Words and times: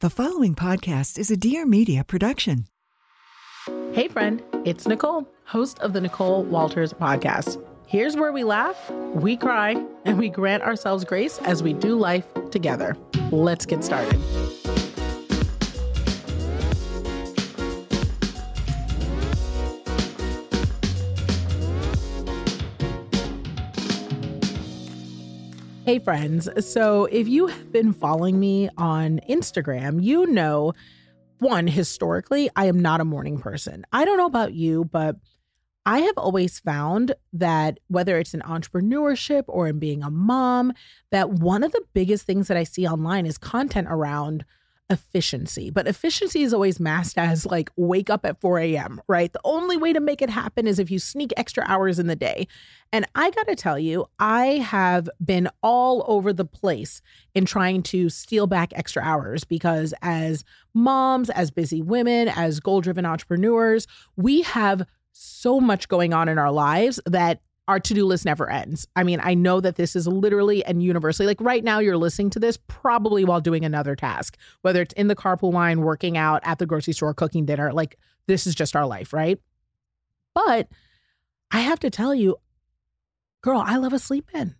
The 0.00 0.10
following 0.10 0.54
podcast 0.54 1.18
is 1.18 1.28
a 1.32 1.36
Dear 1.36 1.66
Media 1.66 2.04
production. 2.04 2.68
Hey, 3.90 4.06
friend, 4.06 4.40
it's 4.64 4.86
Nicole, 4.86 5.28
host 5.44 5.80
of 5.80 5.92
the 5.92 6.00
Nicole 6.00 6.44
Walters 6.44 6.92
podcast. 6.92 7.60
Here's 7.88 8.14
where 8.14 8.30
we 8.30 8.44
laugh, 8.44 8.92
we 9.12 9.36
cry, 9.36 9.84
and 10.04 10.16
we 10.16 10.28
grant 10.28 10.62
ourselves 10.62 11.04
grace 11.04 11.38
as 11.38 11.64
we 11.64 11.72
do 11.72 11.98
life 11.98 12.24
together. 12.52 12.96
Let's 13.32 13.66
get 13.66 13.82
started. 13.82 14.20
Hey, 25.88 25.98
friends. 25.98 26.50
So, 26.70 27.06
if 27.06 27.28
you 27.28 27.46
have 27.46 27.72
been 27.72 27.94
following 27.94 28.38
me 28.38 28.68
on 28.76 29.20
Instagram, 29.26 30.04
you 30.04 30.26
know, 30.26 30.74
one, 31.38 31.66
historically, 31.66 32.50
I 32.54 32.66
am 32.66 32.78
not 32.78 33.00
a 33.00 33.06
morning 33.06 33.38
person. 33.38 33.86
I 33.90 34.04
don't 34.04 34.18
know 34.18 34.26
about 34.26 34.52
you, 34.52 34.84
but 34.84 35.16
I 35.86 36.00
have 36.00 36.18
always 36.18 36.60
found 36.60 37.14
that 37.32 37.78
whether 37.86 38.18
it's 38.18 38.34
in 38.34 38.40
entrepreneurship 38.40 39.44
or 39.48 39.66
in 39.66 39.78
being 39.78 40.02
a 40.02 40.10
mom, 40.10 40.74
that 41.10 41.30
one 41.30 41.62
of 41.62 41.72
the 41.72 41.84
biggest 41.94 42.26
things 42.26 42.48
that 42.48 42.58
I 42.58 42.64
see 42.64 42.86
online 42.86 43.24
is 43.24 43.38
content 43.38 43.88
around 43.90 44.44
efficiency. 44.90 45.70
But 45.70 45.86
efficiency 45.86 46.42
is 46.42 46.54
always 46.54 46.80
masked 46.80 47.18
as 47.18 47.44
like 47.44 47.70
wake 47.76 48.08
up 48.08 48.24
at 48.24 48.40
4 48.40 48.58
a.m., 48.60 49.00
right? 49.06 49.32
The 49.32 49.40
only 49.44 49.76
way 49.76 49.92
to 49.92 50.00
make 50.00 50.22
it 50.22 50.30
happen 50.30 50.66
is 50.66 50.78
if 50.78 50.90
you 50.90 50.98
sneak 50.98 51.32
extra 51.36 51.64
hours 51.66 51.98
in 51.98 52.06
the 52.06 52.16
day. 52.16 52.48
And 52.92 53.06
I 53.14 53.30
got 53.30 53.46
to 53.48 53.54
tell 53.54 53.78
you, 53.78 54.06
I 54.18 54.46
have 54.58 55.10
been 55.22 55.48
all 55.62 56.04
over 56.06 56.32
the 56.32 56.46
place 56.46 57.02
in 57.34 57.44
trying 57.44 57.82
to 57.84 58.08
steal 58.08 58.46
back 58.46 58.72
extra 58.74 59.02
hours 59.02 59.44
because 59.44 59.92
as 60.00 60.44
moms, 60.72 61.28
as 61.30 61.50
busy 61.50 61.82
women, 61.82 62.28
as 62.28 62.60
goal 62.60 62.80
driven 62.80 63.04
entrepreneurs, 63.04 63.86
we 64.16 64.42
have 64.42 64.86
so 65.12 65.60
much 65.60 65.88
going 65.88 66.14
on 66.14 66.28
in 66.28 66.38
our 66.38 66.52
lives 66.52 67.00
that 67.04 67.40
our 67.68 67.78
to-do 67.78 68.06
list 68.06 68.24
never 68.24 68.50
ends. 68.50 68.88
I 68.96 69.04
mean, 69.04 69.20
I 69.22 69.34
know 69.34 69.60
that 69.60 69.76
this 69.76 69.94
is 69.94 70.08
literally 70.08 70.64
and 70.64 70.82
universally 70.82 71.26
like 71.26 71.40
right 71.40 71.62
now 71.62 71.78
you're 71.78 71.98
listening 71.98 72.30
to 72.30 72.40
this 72.40 72.58
probably 72.66 73.24
while 73.24 73.42
doing 73.42 73.64
another 73.64 73.94
task, 73.94 74.38
whether 74.62 74.80
it's 74.80 74.94
in 74.94 75.08
the 75.08 75.14
carpool 75.14 75.52
line, 75.52 75.82
working 75.82 76.16
out, 76.16 76.40
at 76.44 76.58
the 76.58 76.66
grocery 76.66 76.94
store, 76.94 77.12
cooking 77.12 77.44
dinner, 77.44 77.72
like 77.72 77.98
this 78.26 78.46
is 78.46 78.54
just 78.54 78.74
our 78.74 78.86
life, 78.86 79.12
right? 79.12 79.38
But 80.34 80.68
I 81.50 81.60
have 81.60 81.78
to 81.80 81.90
tell 81.90 82.14
you, 82.14 82.36
girl, 83.42 83.62
I 83.64 83.76
love 83.76 83.92
a 83.92 83.98
sleep 83.98 84.30
in. 84.32 84.54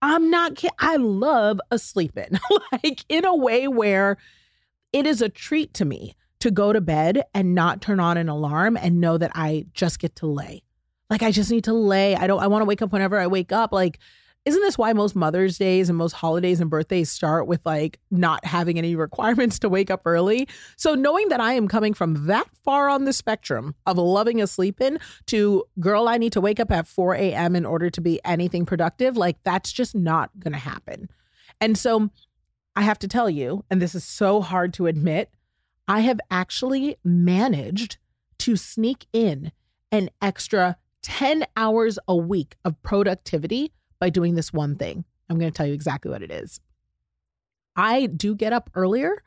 I'm 0.00 0.30
not 0.30 0.56
kidding. 0.56 0.76
I 0.78 0.96
love 0.96 1.60
a 1.70 1.78
sleep 1.78 2.16
in, 2.16 2.38
like 2.72 3.04
in 3.08 3.24
a 3.24 3.34
way 3.34 3.68
where 3.68 4.16
it 4.92 5.06
is 5.06 5.20
a 5.20 5.28
treat 5.28 5.74
to 5.74 5.84
me 5.84 6.14
to 6.40 6.50
go 6.50 6.72
to 6.72 6.80
bed 6.80 7.22
and 7.34 7.54
not 7.54 7.82
turn 7.82 8.00
on 8.00 8.16
an 8.16 8.28
alarm 8.28 8.76
and 8.76 9.00
know 9.00 9.18
that 9.18 9.32
I 9.34 9.66
just 9.74 9.98
get 9.98 10.16
to 10.16 10.26
lay. 10.26 10.62
Like 11.10 11.22
I 11.22 11.30
just 11.30 11.50
need 11.50 11.64
to 11.64 11.72
lay. 11.72 12.16
I 12.16 12.26
don't 12.26 12.40
I 12.40 12.46
want 12.46 12.62
to 12.62 12.66
wake 12.66 12.82
up 12.82 12.92
whenever 12.92 13.18
I 13.18 13.26
wake 13.26 13.52
up. 13.52 13.72
Like 13.72 13.98
isn't 14.46 14.62
this 14.62 14.78
why 14.78 14.92
most 14.92 15.16
Mother's 15.16 15.58
Days 15.58 15.88
and 15.88 15.98
most 15.98 16.12
holidays 16.12 16.60
and 16.60 16.70
birthdays 16.70 17.10
start 17.10 17.48
with 17.48 17.66
like 17.66 17.98
not 18.12 18.44
having 18.44 18.78
any 18.78 18.94
requirements 18.96 19.58
to 19.58 19.68
wake 19.68 19.90
up 19.90 20.02
early? 20.04 20.48
So 20.76 20.94
knowing 20.94 21.28
that 21.28 21.40
I 21.40 21.54
am 21.54 21.66
coming 21.66 21.94
from 21.94 22.26
that 22.28 22.48
far 22.64 22.88
on 22.88 23.04
the 23.04 23.12
spectrum 23.12 23.74
of 23.86 23.98
loving 23.98 24.40
a 24.40 24.46
sleep 24.46 24.80
in 24.80 25.00
to 25.26 25.64
girl, 25.80 26.06
I 26.06 26.16
need 26.16 26.32
to 26.34 26.40
wake 26.40 26.60
up 26.60 26.70
at 26.70 26.86
4 26.86 27.16
a.m. 27.16 27.56
in 27.56 27.66
order 27.66 27.90
to 27.90 28.00
be 28.00 28.20
anything 28.24 28.64
productive, 28.64 29.16
like 29.16 29.42
that's 29.42 29.72
just 29.72 29.96
not 29.96 30.30
gonna 30.38 30.58
happen. 30.58 31.10
And 31.60 31.76
so 31.76 32.10
I 32.76 32.82
have 32.82 33.00
to 33.00 33.08
tell 33.08 33.28
you, 33.28 33.64
and 33.68 33.82
this 33.82 33.96
is 33.96 34.04
so 34.04 34.40
hard 34.42 34.72
to 34.74 34.86
admit, 34.86 35.30
I 35.88 36.00
have 36.00 36.20
actually 36.30 36.98
managed 37.02 37.96
to 38.38 38.54
sneak 38.54 39.06
in 39.12 39.50
an 39.90 40.10
extra 40.22 40.76
10 41.06 41.44
hours 41.56 42.00
a 42.08 42.16
week 42.16 42.56
of 42.64 42.82
productivity 42.82 43.72
by 44.00 44.10
doing 44.10 44.34
this 44.34 44.52
one 44.52 44.74
thing. 44.74 45.04
I'm 45.30 45.38
going 45.38 45.52
to 45.52 45.56
tell 45.56 45.66
you 45.66 45.72
exactly 45.72 46.10
what 46.10 46.20
it 46.20 46.32
is. 46.32 46.60
I 47.76 48.06
do 48.06 48.34
get 48.34 48.52
up 48.52 48.70
earlier, 48.74 49.22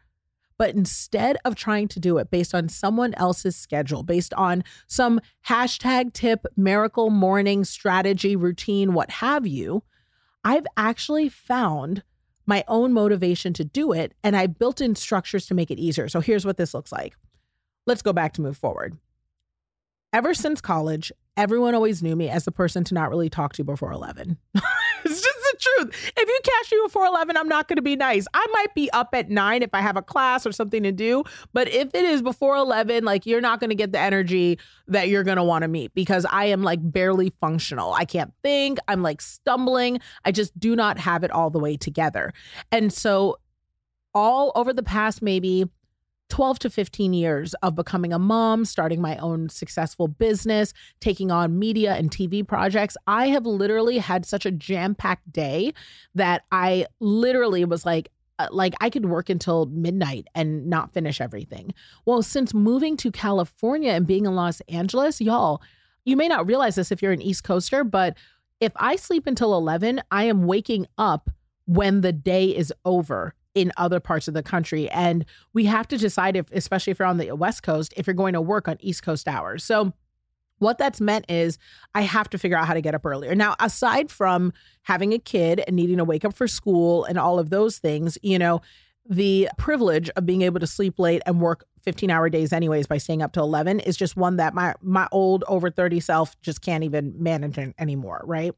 but 0.57 0.75
instead 0.75 1.37
of 1.45 1.55
trying 1.55 1.87
to 1.87 1.99
do 2.01 2.17
it 2.17 2.29
based 2.29 2.53
on 2.53 2.67
someone 2.67 3.13
else's 3.13 3.55
schedule, 3.55 4.03
based 4.03 4.33
on 4.33 4.65
some 4.87 5.21
hashtag 5.47 6.11
tip, 6.11 6.45
miracle 6.57 7.09
morning 7.09 7.63
strategy, 7.63 8.35
routine, 8.35 8.93
what 8.93 9.09
have 9.09 9.47
you, 9.47 9.83
I've 10.43 10.67
actually 10.75 11.29
found 11.29 12.03
my 12.45 12.65
own 12.67 12.91
motivation 12.91 13.53
to 13.53 13.63
do 13.63 13.93
it 13.93 14.13
and 14.21 14.35
I 14.35 14.47
built 14.47 14.81
in 14.81 14.95
structures 14.95 15.45
to 15.45 15.53
make 15.53 15.71
it 15.71 15.79
easier. 15.79 16.09
So 16.09 16.19
here's 16.19 16.45
what 16.45 16.57
this 16.57 16.73
looks 16.73 16.91
like. 16.91 17.15
Let's 17.85 18.01
go 18.01 18.11
back 18.11 18.33
to 18.33 18.41
move 18.41 18.57
forward. 18.57 18.97
Ever 20.11 20.33
since 20.33 20.59
college, 20.59 21.11
everyone 21.39 21.73
always 21.73 22.03
knew 22.03 22.17
me 22.17 22.27
as 22.29 22.43
the 22.43 22.51
person 22.51 22.83
to 22.83 22.93
not 22.93 23.09
really 23.09 23.29
talk 23.29 23.53
to 23.53 23.63
before 23.63 23.93
11. 23.93 24.37
it's 25.05 25.21
just 25.21 25.23
the 25.23 25.57
truth. 25.57 26.11
If 26.17 26.27
you 26.27 26.39
catch 26.43 26.71
me 26.73 26.79
before 26.83 27.05
11, 27.05 27.37
I'm 27.37 27.47
not 27.47 27.69
going 27.69 27.77
to 27.77 27.81
be 27.81 27.95
nice. 27.95 28.27
I 28.33 28.45
might 28.51 28.75
be 28.75 28.91
up 28.91 29.09
at 29.13 29.29
9 29.29 29.63
if 29.63 29.69
I 29.73 29.79
have 29.79 29.95
a 29.95 30.01
class 30.01 30.45
or 30.45 30.51
something 30.51 30.83
to 30.83 30.91
do, 30.91 31.23
but 31.53 31.69
if 31.69 31.95
it 31.95 32.03
is 32.03 32.21
before 32.21 32.57
11, 32.57 33.05
like 33.05 33.25
you're 33.25 33.39
not 33.39 33.61
going 33.61 33.69
to 33.69 33.75
get 33.75 33.93
the 33.93 33.99
energy 33.99 34.59
that 34.87 35.07
you're 35.07 35.23
going 35.23 35.37
to 35.37 35.43
want 35.43 35.61
to 35.61 35.69
meet 35.69 35.93
because 35.93 36.25
I 36.29 36.45
am 36.45 36.61
like 36.61 36.79
barely 36.83 37.31
functional. 37.39 37.93
I 37.93 38.03
can't 38.03 38.33
think, 38.43 38.77
I'm 38.89 39.01
like 39.01 39.21
stumbling. 39.21 40.01
I 40.25 40.33
just 40.33 40.59
do 40.59 40.75
not 40.75 40.99
have 40.99 41.23
it 41.23 41.31
all 41.31 41.49
the 41.49 41.59
way 41.59 41.77
together. 41.77 42.33
And 42.69 42.91
so 42.91 43.37
all 44.13 44.51
over 44.55 44.73
the 44.73 44.83
past 44.83 45.21
maybe 45.21 45.69
12 46.29 46.59
to 46.59 46.69
15 46.69 47.13
years 47.13 47.53
of 47.55 47.75
becoming 47.75 48.13
a 48.13 48.19
mom, 48.19 48.65
starting 48.65 49.01
my 49.01 49.17
own 49.17 49.49
successful 49.49 50.07
business, 50.07 50.73
taking 50.99 51.31
on 51.31 51.59
media 51.59 51.95
and 51.95 52.11
TV 52.11 52.47
projects, 52.47 52.95
I 53.07 53.27
have 53.27 53.45
literally 53.45 53.97
had 53.97 54.25
such 54.25 54.45
a 54.45 54.51
jam-packed 54.51 55.31
day 55.31 55.73
that 56.15 56.43
I 56.51 56.85
literally 56.99 57.65
was 57.65 57.85
like 57.85 58.09
uh, 58.39 58.47
like 58.51 58.73
I 58.79 58.89
could 58.89 59.05
work 59.05 59.29
until 59.29 59.65
midnight 59.65 60.27
and 60.33 60.67
not 60.67 60.93
finish 60.93 61.19
everything. 61.19 61.73
Well, 62.05 62.21
since 62.23 62.53
moving 62.53 62.95
to 62.97 63.11
California 63.11 63.91
and 63.91 64.07
being 64.07 64.25
in 64.25 64.33
Los 64.33 64.61
Angeles, 64.69 65.19
y'all, 65.19 65.61
you 66.05 66.15
may 66.15 66.29
not 66.29 66.47
realize 66.47 66.75
this 66.75 66.89
if 66.89 67.01
you're 67.01 67.11
an 67.11 67.21
East 67.21 67.43
Coaster, 67.43 67.83
but 67.83 68.15
if 68.61 68.71
I 68.77 68.95
sleep 68.95 69.27
until 69.27 69.55
11, 69.55 70.01
I 70.09 70.23
am 70.23 70.45
waking 70.45 70.87
up 70.97 71.29
when 71.65 71.99
the 72.01 72.13
day 72.13 72.55
is 72.55 72.73
over 72.85 73.35
in 73.59 73.71
other 73.77 73.99
parts 73.99 74.27
of 74.27 74.33
the 74.33 74.43
country. 74.43 74.89
And 74.89 75.25
we 75.53 75.65
have 75.65 75.87
to 75.89 75.97
decide 75.97 76.35
if, 76.35 76.51
especially 76.51 76.91
if 76.91 76.99
you're 76.99 77.07
on 77.07 77.17
the 77.17 77.31
West 77.33 77.63
Coast, 77.63 77.93
if 77.97 78.07
you're 78.07 78.13
going 78.13 78.33
to 78.33 78.41
work 78.41 78.67
on 78.67 78.77
East 78.79 79.03
Coast 79.03 79.27
hours. 79.27 79.63
So 79.63 79.93
what 80.59 80.77
that's 80.77 81.01
meant 81.01 81.25
is 81.29 81.57
I 81.95 82.01
have 82.01 82.29
to 82.31 82.37
figure 82.37 82.57
out 82.57 82.67
how 82.67 82.73
to 82.73 82.81
get 82.81 82.93
up 82.93 83.05
earlier. 83.05 83.33
Now, 83.33 83.55
aside 83.59 84.11
from 84.11 84.53
having 84.83 85.13
a 85.13 85.19
kid 85.19 85.63
and 85.65 85.75
needing 85.75 85.97
to 85.97 86.03
wake 86.03 86.25
up 86.25 86.33
for 86.33 86.47
school 86.47 87.05
and 87.05 87.17
all 87.17 87.39
of 87.39 87.49
those 87.49 87.79
things, 87.79 88.17
you 88.21 88.37
know, 88.37 88.61
the 89.09 89.49
privilege 89.57 90.09
of 90.11 90.25
being 90.25 90.43
able 90.43 90.59
to 90.59 90.67
sleep 90.67 90.99
late 90.99 91.21
and 91.25 91.41
work 91.41 91.65
15 91.81 92.11
hour 92.11 92.29
days 92.29 92.53
anyways 92.53 92.87
by 92.87 92.97
staying 92.97 93.21
up 93.21 93.31
to 93.33 93.39
11 93.39 93.79
is 93.79 93.97
just 93.97 94.15
one 94.15 94.35
that 94.35 94.53
my 94.53 94.75
my 94.81 95.07
old 95.11 95.43
over 95.47 95.71
30 95.71 95.99
self 95.99 96.39
just 96.41 96.61
can't 96.61 96.83
even 96.83 97.15
manage 97.17 97.57
anymore, 97.79 98.21
right? 98.25 98.53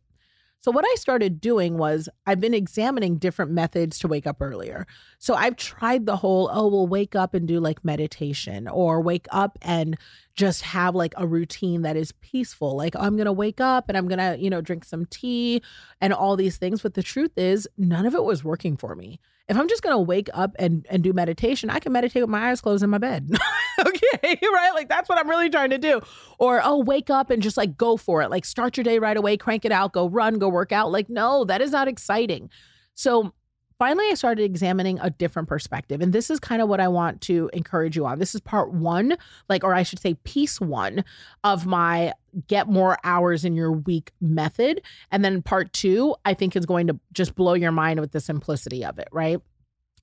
So, 0.61 0.71
what 0.71 0.85
I 0.85 0.95
started 0.95 1.41
doing 1.41 1.79
was 1.79 2.07
I've 2.27 2.39
been 2.39 2.53
examining 2.53 3.17
different 3.17 3.51
methods 3.51 3.97
to 3.99 4.07
wake 4.07 4.27
up 4.27 4.37
earlier. 4.41 4.85
So, 5.17 5.33
I've 5.33 5.55
tried 5.55 6.05
the 6.05 6.17
whole, 6.17 6.51
oh, 6.53 6.67
we'll 6.67 6.87
wake 6.87 7.15
up 7.15 7.33
and 7.33 7.47
do 7.47 7.59
like 7.59 7.83
meditation 7.83 8.67
or 8.67 9.01
wake 9.01 9.27
up 9.31 9.57
and 9.63 9.97
just 10.35 10.61
have 10.61 10.93
like 10.93 11.13
a 11.17 11.25
routine 11.25 11.81
that 11.81 11.97
is 11.97 12.11
peaceful. 12.13 12.77
Like, 12.77 12.95
I'm 12.95 13.15
going 13.15 13.25
to 13.25 13.31
wake 13.31 13.59
up 13.59 13.89
and 13.89 13.97
I'm 13.97 14.07
going 14.07 14.19
to, 14.19 14.37
you 14.39 14.51
know, 14.51 14.61
drink 14.61 14.85
some 14.85 15.07
tea 15.07 15.63
and 15.99 16.13
all 16.13 16.35
these 16.35 16.57
things. 16.57 16.83
But 16.83 16.93
the 16.93 17.03
truth 17.03 17.37
is, 17.37 17.67
none 17.77 18.05
of 18.05 18.13
it 18.13 18.23
was 18.23 18.43
working 18.43 18.77
for 18.77 18.95
me. 18.95 19.19
If 19.51 19.57
I'm 19.57 19.67
just 19.67 19.83
to 19.83 19.99
wake 19.99 20.29
up 20.33 20.55
and, 20.59 20.85
and 20.89 21.03
do 21.03 21.11
meditation, 21.11 21.69
I 21.69 21.79
can 21.79 21.91
meditate 21.91 22.23
with 22.23 22.29
my 22.29 22.49
eyes 22.49 22.61
closed 22.61 22.83
in 22.83 22.89
my 22.89 22.99
bed. 22.99 23.29
okay, 23.85 24.39
right? 24.41 24.71
Like 24.73 24.87
that's 24.87 25.09
what 25.09 25.19
I'm 25.19 25.29
really 25.29 25.49
trying 25.49 25.71
to 25.71 25.77
do. 25.77 25.99
Or, 26.39 26.61
oh, 26.63 26.77
wake 26.77 27.09
up 27.09 27.29
and 27.29 27.43
just 27.43 27.57
like 27.57 27.75
go 27.77 27.97
for 27.97 28.21
it. 28.21 28.29
Like 28.31 28.45
start 28.45 28.77
your 28.77 28.85
day 28.85 28.97
right 28.97 29.17
away, 29.17 29.35
crank 29.35 29.65
it 29.65 29.73
out, 29.73 29.91
go 29.91 30.07
run, 30.07 30.39
go 30.39 30.47
work 30.47 30.71
out. 30.71 30.89
Like, 30.93 31.09
no, 31.09 31.43
that 31.43 31.61
is 31.61 31.71
not 31.71 31.89
exciting. 31.89 32.49
So 32.93 33.33
finally, 33.81 34.05
I 34.11 34.13
started 34.13 34.43
examining 34.43 34.99
a 34.99 35.09
different 35.09 35.49
perspective. 35.49 36.01
And 36.01 36.13
this 36.13 36.29
is 36.29 36.39
kind 36.39 36.61
of 36.61 36.69
what 36.69 36.79
I 36.79 36.87
want 36.87 37.19
to 37.21 37.49
encourage 37.51 37.95
you 37.95 38.05
on. 38.05 38.19
This 38.19 38.35
is 38.35 38.41
part 38.41 38.71
one, 38.71 39.17
like, 39.49 39.63
or 39.63 39.73
I 39.73 39.81
should 39.81 39.97
say, 39.97 40.13
piece 40.23 40.61
one 40.61 41.03
of 41.43 41.65
my 41.65 42.13
get 42.45 42.67
more 42.67 42.99
hours 43.03 43.43
in 43.43 43.55
your 43.55 43.71
week 43.71 44.11
method. 44.21 44.83
And 45.09 45.25
then 45.25 45.41
part 45.41 45.73
two, 45.73 46.13
I 46.25 46.35
think 46.35 46.55
is 46.55 46.67
going 46.67 46.85
to 46.87 46.99
just 47.11 47.33
blow 47.33 47.55
your 47.55 47.71
mind 47.71 47.99
with 47.99 48.11
the 48.11 48.19
simplicity 48.19 48.85
of 48.85 48.99
it, 48.99 49.07
right? 49.11 49.39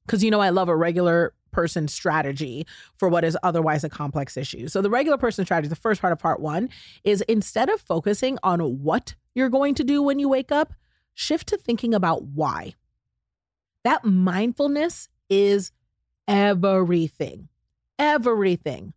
Because 0.04 0.24
you 0.24 0.32
know, 0.32 0.40
I 0.40 0.48
love 0.48 0.68
a 0.68 0.74
regular 0.74 1.32
person 1.52 1.86
strategy 1.86 2.66
for 2.96 3.08
what 3.08 3.22
is 3.22 3.38
otherwise 3.44 3.84
a 3.84 3.88
complex 3.88 4.36
issue. 4.36 4.66
So, 4.66 4.82
the 4.82 4.90
regular 4.90 5.18
person 5.18 5.44
strategy, 5.44 5.68
the 5.68 5.76
first 5.76 6.00
part 6.00 6.12
of 6.12 6.18
part 6.18 6.40
one, 6.40 6.68
is 7.04 7.20
instead 7.28 7.68
of 7.68 7.80
focusing 7.80 8.38
on 8.42 8.82
what 8.82 9.14
you're 9.36 9.48
going 9.48 9.76
to 9.76 9.84
do 9.84 10.02
when 10.02 10.18
you 10.18 10.28
wake 10.28 10.50
up, 10.50 10.74
shift 11.14 11.46
to 11.50 11.56
thinking 11.56 11.94
about 11.94 12.24
why. 12.24 12.74
That 13.84 14.04
mindfulness 14.04 15.08
is 15.28 15.72
everything. 16.26 17.48
Everything. 17.98 18.92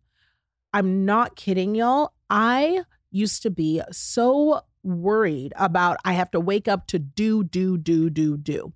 I'm 0.72 1.04
not 1.04 1.36
kidding, 1.36 1.74
y'all. 1.74 2.12
I 2.30 2.84
used 3.10 3.42
to 3.42 3.50
be 3.50 3.82
so 3.90 4.62
worried 4.82 5.52
about 5.56 5.98
I 6.04 6.14
have 6.14 6.30
to 6.32 6.40
wake 6.40 6.66
up 6.68 6.86
to 6.88 6.98
do, 6.98 7.44
do, 7.44 7.76
do, 7.76 8.10
do, 8.10 8.36
do. 8.36 8.72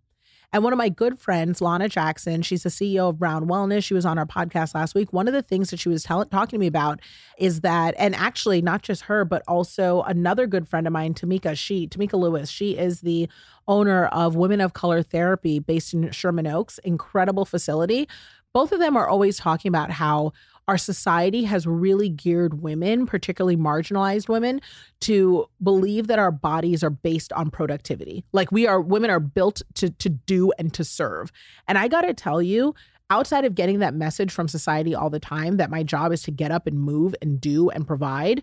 And 0.56 0.64
one 0.64 0.72
of 0.72 0.78
my 0.78 0.88
good 0.88 1.18
friends, 1.18 1.60
Lana 1.60 1.86
Jackson, 1.86 2.40
she's 2.40 2.62
the 2.62 2.70
CEO 2.70 3.10
of 3.10 3.18
Brown 3.18 3.46
Wellness. 3.46 3.84
She 3.84 3.92
was 3.92 4.06
on 4.06 4.16
our 4.16 4.24
podcast 4.24 4.74
last 4.74 4.94
week. 4.94 5.12
One 5.12 5.28
of 5.28 5.34
the 5.34 5.42
things 5.42 5.68
that 5.68 5.78
she 5.78 5.90
was 5.90 6.02
tell- 6.02 6.24
talking 6.24 6.56
to 6.56 6.58
me 6.58 6.66
about 6.66 6.98
is 7.36 7.60
that, 7.60 7.94
and 7.98 8.14
actually 8.14 8.62
not 8.62 8.80
just 8.80 9.02
her, 9.02 9.26
but 9.26 9.42
also 9.46 10.00
another 10.04 10.46
good 10.46 10.66
friend 10.66 10.86
of 10.86 10.94
mine, 10.94 11.12
Tamika. 11.12 11.58
She, 11.58 11.86
Tamika 11.86 12.14
Lewis, 12.14 12.48
she 12.48 12.78
is 12.78 13.02
the 13.02 13.28
owner 13.68 14.06
of 14.06 14.34
Women 14.34 14.62
of 14.62 14.72
Color 14.72 15.02
Therapy 15.02 15.58
based 15.58 15.92
in 15.92 16.10
Sherman 16.10 16.46
Oaks, 16.46 16.78
incredible 16.78 17.44
facility. 17.44 18.08
Both 18.54 18.72
of 18.72 18.78
them 18.78 18.96
are 18.96 19.06
always 19.06 19.36
talking 19.36 19.68
about 19.68 19.90
how 19.90 20.32
our 20.68 20.78
society 20.78 21.44
has 21.44 21.66
really 21.66 22.08
geared 22.08 22.60
women, 22.60 23.06
particularly 23.06 23.56
marginalized 23.56 24.28
women, 24.28 24.60
to 25.00 25.46
believe 25.62 26.08
that 26.08 26.18
our 26.18 26.32
bodies 26.32 26.82
are 26.82 26.90
based 26.90 27.32
on 27.32 27.50
productivity. 27.50 28.24
Like 28.32 28.50
we 28.50 28.66
are 28.66 28.80
women 28.80 29.10
are 29.10 29.20
built 29.20 29.62
to 29.74 29.90
to 29.90 30.08
do 30.08 30.52
and 30.58 30.72
to 30.74 30.84
serve. 30.84 31.30
And 31.68 31.78
I 31.78 31.88
got 31.88 32.02
to 32.02 32.14
tell 32.14 32.42
you, 32.42 32.74
outside 33.10 33.44
of 33.44 33.54
getting 33.54 33.78
that 33.78 33.94
message 33.94 34.32
from 34.32 34.48
society 34.48 34.94
all 34.94 35.10
the 35.10 35.20
time 35.20 35.56
that 35.58 35.70
my 35.70 35.82
job 35.82 36.12
is 36.12 36.22
to 36.24 36.30
get 36.30 36.50
up 36.50 36.66
and 36.66 36.78
move 36.78 37.14
and 37.22 37.40
do 37.40 37.70
and 37.70 37.86
provide, 37.86 38.42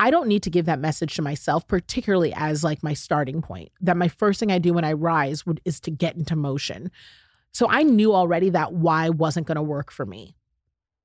I 0.00 0.10
don't 0.10 0.28
need 0.28 0.42
to 0.44 0.50
give 0.50 0.66
that 0.66 0.80
message 0.80 1.14
to 1.16 1.22
myself, 1.22 1.68
particularly 1.68 2.32
as 2.34 2.64
like 2.64 2.82
my 2.82 2.94
starting 2.94 3.42
point. 3.42 3.70
That 3.80 3.96
my 3.96 4.08
first 4.08 4.40
thing 4.40 4.50
I 4.50 4.58
do 4.58 4.72
when 4.72 4.84
I 4.84 4.94
rise 4.94 5.46
would, 5.46 5.60
is 5.64 5.78
to 5.80 5.90
get 5.90 6.16
into 6.16 6.34
motion. 6.34 6.90
So 7.52 7.68
I 7.68 7.82
knew 7.82 8.14
already 8.14 8.50
that 8.50 8.72
why 8.72 9.10
wasn't 9.10 9.46
going 9.46 9.56
to 9.56 9.62
work 9.62 9.90
for 9.90 10.06
me. 10.06 10.36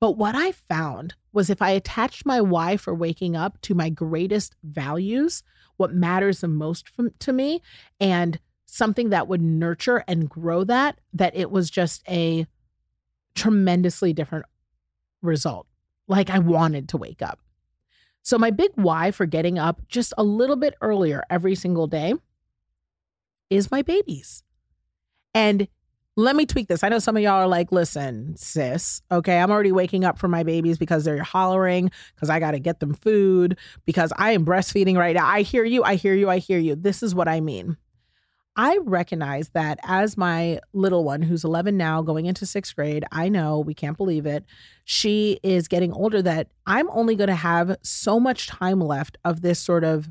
But 0.06 0.18
what 0.18 0.36
I 0.36 0.52
found 0.52 1.16
was 1.34 1.50
if 1.50 1.64
I 1.64 1.72
attached 1.72 2.28
my 2.28 2.40
why 2.40 2.78
for 2.78 2.94
waking 2.94 3.36
up 3.36 3.60
to 3.62 3.74
my 3.74 3.90
greatest 3.90 4.56
values, 4.64 5.42
what 5.78 5.96
matters 5.96 6.42
the 6.42 6.48
most 6.48 6.88
from, 6.88 7.10
to 7.18 7.34
me, 7.34 7.64
and 8.00 8.40
something 8.68 9.10
that 9.10 9.28
would 9.28 9.42
nurture 9.42 10.04
and 10.08 10.30
grow 10.30 10.64
that, 10.66 11.02
that 11.14 11.36
it 11.36 11.50
was 11.50 11.72
just 11.72 12.08
a 12.08 12.46
tremendously 13.34 14.14
different 14.14 14.46
result. 15.24 15.66
Like 16.08 16.30
I 16.30 16.38
wanted 16.38 16.88
to 16.90 16.98
wake 16.98 17.24
up. 17.24 17.40
So, 18.22 18.38
my 18.38 18.52
big 18.52 18.74
why 18.76 19.10
for 19.10 19.26
getting 19.26 19.58
up 19.58 19.88
just 19.88 20.14
a 20.20 20.24
little 20.24 20.56
bit 20.56 20.76
earlier 20.82 21.24
every 21.32 21.56
single 21.56 21.88
day 21.88 22.14
is 23.50 23.72
my 23.72 23.82
babies. 23.82 24.44
And 25.34 25.68
let 26.18 26.36
me 26.36 26.46
tweak 26.46 26.68
this. 26.68 26.84
I 26.84 26.90
know 26.90 27.00
some 27.00 27.18
of 27.18 27.24
y'all 27.24 27.34
are 27.34 27.48
like, 27.48 27.72
listen, 27.72 28.36
sis, 28.38 29.02
okay, 29.12 29.40
I'm 29.40 29.52
already 29.52 29.72
waking 29.72 30.06
up 30.06 30.18
for 30.18 30.28
my 30.28 30.44
babies 30.44 30.78
because 30.78 31.04
they're 31.04 31.24
hollering, 31.24 31.92
because 32.16 32.30
I 32.30 32.40
got 32.40 32.52
to 32.52 32.60
get 32.60 32.80
them 32.80 32.94
food, 32.94 33.58
because 33.86 34.14
I 34.18 34.32
am 34.32 34.46
breastfeeding 34.46 34.96
right 34.96 35.16
now. 35.16 35.28
I 35.28 35.42
hear 35.42 35.66
you, 35.66 35.84
I 35.84 35.96
hear 35.96 36.14
you, 36.14 36.30
I 36.30 36.38
hear 36.38 36.60
you. 36.60 36.76
This 36.76 37.04
is 37.04 37.14
what 37.14 37.28
I 37.28 37.42
mean. 37.42 37.78
I 38.58 38.78
recognize 38.86 39.50
that 39.50 39.80
as 39.84 40.16
my 40.16 40.62
little 40.72 41.04
one, 41.04 41.22
who's 41.22 41.44
11 41.44 41.76
now, 41.76 42.02
going 42.02 42.26
into 42.26 42.46
sixth 42.46 42.74
grade, 42.74 43.04
I 43.12 43.28
know 43.28 43.60
we 43.60 43.74
can't 43.74 43.98
believe 43.98 44.26
it. 44.26 44.46
She 44.86 45.42
is 45.44 45.68
getting 45.68 45.92
older, 45.92 46.22
that 46.22 46.48
I'm 46.66 46.90
only 46.92 47.18
going 47.18 47.28
to 47.28 47.36
have 47.36 47.76
so 47.82 48.18
much 48.18 48.48
time 48.48 48.80
left 48.80 49.18
of 49.26 49.42
this 49.42 49.60
sort 49.60 49.84
of 49.84 50.10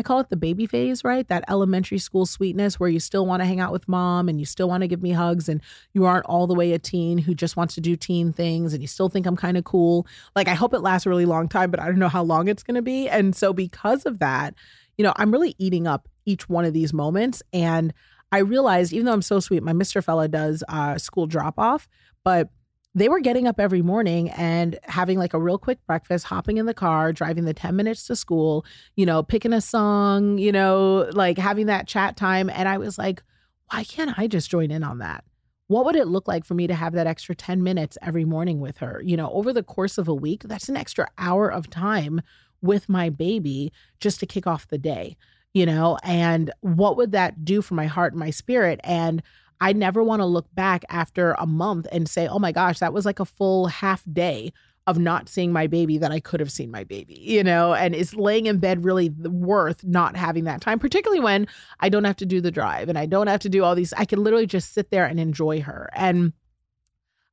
I 0.00 0.02
call 0.02 0.18
it 0.18 0.30
the 0.30 0.36
baby 0.36 0.64
phase, 0.64 1.04
right? 1.04 1.28
That 1.28 1.44
elementary 1.46 1.98
school 1.98 2.24
sweetness 2.24 2.80
where 2.80 2.88
you 2.88 2.98
still 2.98 3.26
want 3.26 3.42
to 3.42 3.46
hang 3.46 3.60
out 3.60 3.70
with 3.70 3.86
mom 3.86 4.30
and 4.30 4.40
you 4.40 4.46
still 4.46 4.66
want 4.66 4.80
to 4.80 4.88
give 4.88 5.02
me 5.02 5.10
hugs 5.10 5.46
and 5.46 5.60
you 5.92 6.06
aren't 6.06 6.24
all 6.24 6.46
the 6.46 6.54
way 6.54 6.72
a 6.72 6.78
teen 6.78 7.18
who 7.18 7.34
just 7.34 7.54
wants 7.54 7.74
to 7.74 7.82
do 7.82 7.96
teen 7.96 8.32
things 8.32 8.72
and 8.72 8.82
you 8.82 8.88
still 8.88 9.10
think 9.10 9.26
I'm 9.26 9.36
kind 9.36 9.58
of 9.58 9.64
cool. 9.64 10.06
Like, 10.34 10.48
I 10.48 10.54
hope 10.54 10.72
it 10.72 10.80
lasts 10.80 11.04
a 11.04 11.10
really 11.10 11.26
long 11.26 11.50
time, 11.50 11.70
but 11.70 11.80
I 11.80 11.84
don't 11.84 11.98
know 11.98 12.08
how 12.08 12.22
long 12.22 12.48
it's 12.48 12.62
going 12.62 12.76
to 12.76 12.82
be. 12.82 13.10
And 13.10 13.36
so, 13.36 13.52
because 13.52 14.06
of 14.06 14.20
that, 14.20 14.54
you 14.96 15.04
know, 15.04 15.12
I'm 15.16 15.30
really 15.30 15.54
eating 15.58 15.86
up 15.86 16.08
each 16.24 16.48
one 16.48 16.64
of 16.64 16.72
these 16.72 16.94
moments. 16.94 17.42
And 17.52 17.92
I 18.32 18.38
realized, 18.38 18.94
even 18.94 19.04
though 19.04 19.12
I'm 19.12 19.20
so 19.20 19.38
sweet, 19.38 19.62
my 19.62 19.74
Mr. 19.74 20.02
Fella 20.02 20.28
does 20.28 20.64
uh, 20.66 20.96
school 20.96 21.26
drop 21.26 21.58
off, 21.58 21.88
but 22.24 22.48
they 22.94 23.08
were 23.08 23.20
getting 23.20 23.46
up 23.46 23.60
every 23.60 23.82
morning 23.82 24.30
and 24.30 24.78
having 24.84 25.18
like 25.18 25.32
a 25.32 25.40
real 25.40 25.58
quick 25.58 25.78
breakfast, 25.86 26.26
hopping 26.26 26.56
in 26.56 26.66
the 26.66 26.74
car, 26.74 27.12
driving 27.12 27.44
the 27.44 27.54
10 27.54 27.76
minutes 27.76 28.06
to 28.06 28.16
school, 28.16 28.64
you 28.96 29.06
know, 29.06 29.22
picking 29.22 29.52
a 29.52 29.60
song, 29.60 30.38
you 30.38 30.50
know, 30.50 31.08
like 31.12 31.38
having 31.38 31.66
that 31.66 31.86
chat 31.86 32.16
time. 32.16 32.50
And 32.50 32.68
I 32.68 32.78
was 32.78 32.98
like, 32.98 33.22
why 33.70 33.84
can't 33.84 34.18
I 34.18 34.26
just 34.26 34.50
join 34.50 34.70
in 34.72 34.82
on 34.82 34.98
that? 34.98 35.24
What 35.68 35.84
would 35.84 35.94
it 35.94 36.08
look 36.08 36.26
like 36.26 36.44
for 36.44 36.54
me 36.54 36.66
to 36.66 36.74
have 36.74 36.94
that 36.94 37.06
extra 37.06 37.32
10 37.36 37.62
minutes 37.62 37.96
every 38.02 38.24
morning 38.24 38.58
with 38.58 38.78
her? 38.78 39.00
You 39.04 39.16
know, 39.16 39.30
over 39.30 39.52
the 39.52 39.62
course 39.62 39.96
of 39.96 40.08
a 40.08 40.14
week, 40.14 40.42
that's 40.42 40.68
an 40.68 40.76
extra 40.76 41.06
hour 41.16 41.48
of 41.48 41.70
time 41.70 42.22
with 42.60 42.88
my 42.88 43.08
baby 43.08 43.72
just 44.00 44.18
to 44.18 44.26
kick 44.26 44.48
off 44.48 44.66
the 44.66 44.78
day, 44.78 45.16
you 45.54 45.64
know? 45.64 45.96
And 46.02 46.50
what 46.60 46.96
would 46.96 47.12
that 47.12 47.44
do 47.44 47.62
for 47.62 47.74
my 47.74 47.86
heart 47.86 48.14
and 48.14 48.20
my 48.20 48.30
spirit? 48.30 48.80
And 48.82 49.22
I 49.60 49.72
never 49.72 50.02
want 50.02 50.20
to 50.20 50.26
look 50.26 50.52
back 50.54 50.84
after 50.88 51.32
a 51.38 51.46
month 51.46 51.86
and 51.92 52.08
say, 52.08 52.26
oh 52.26 52.38
my 52.38 52.52
gosh, 52.52 52.78
that 52.78 52.92
was 52.92 53.04
like 53.04 53.20
a 53.20 53.24
full 53.24 53.66
half 53.66 54.02
day 54.10 54.52
of 54.86 54.98
not 54.98 55.28
seeing 55.28 55.52
my 55.52 55.66
baby 55.66 55.98
that 55.98 56.10
I 56.10 56.20
could 56.20 56.40
have 56.40 56.50
seen 56.50 56.70
my 56.70 56.84
baby, 56.84 57.18
you 57.20 57.44
know, 57.44 57.74
and 57.74 57.94
is 57.94 58.14
laying 58.14 58.46
in 58.46 58.58
bed 58.58 58.84
really 58.84 59.10
worth 59.10 59.84
not 59.84 60.16
having 60.16 60.44
that 60.44 60.60
time, 60.60 60.78
particularly 60.78 61.20
when 61.20 61.46
I 61.80 61.90
don't 61.90 62.04
have 62.04 62.16
to 62.16 62.26
do 62.26 62.40
the 62.40 62.50
drive 62.50 62.88
and 62.88 62.98
I 62.98 63.06
don't 63.06 63.26
have 63.26 63.40
to 63.40 63.48
do 63.48 63.62
all 63.62 63.74
these. 63.74 63.92
I 63.92 64.04
can 64.04 64.24
literally 64.24 64.46
just 64.46 64.72
sit 64.72 64.90
there 64.90 65.04
and 65.04 65.20
enjoy 65.20 65.60
her. 65.60 65.90
And 65.94 66.32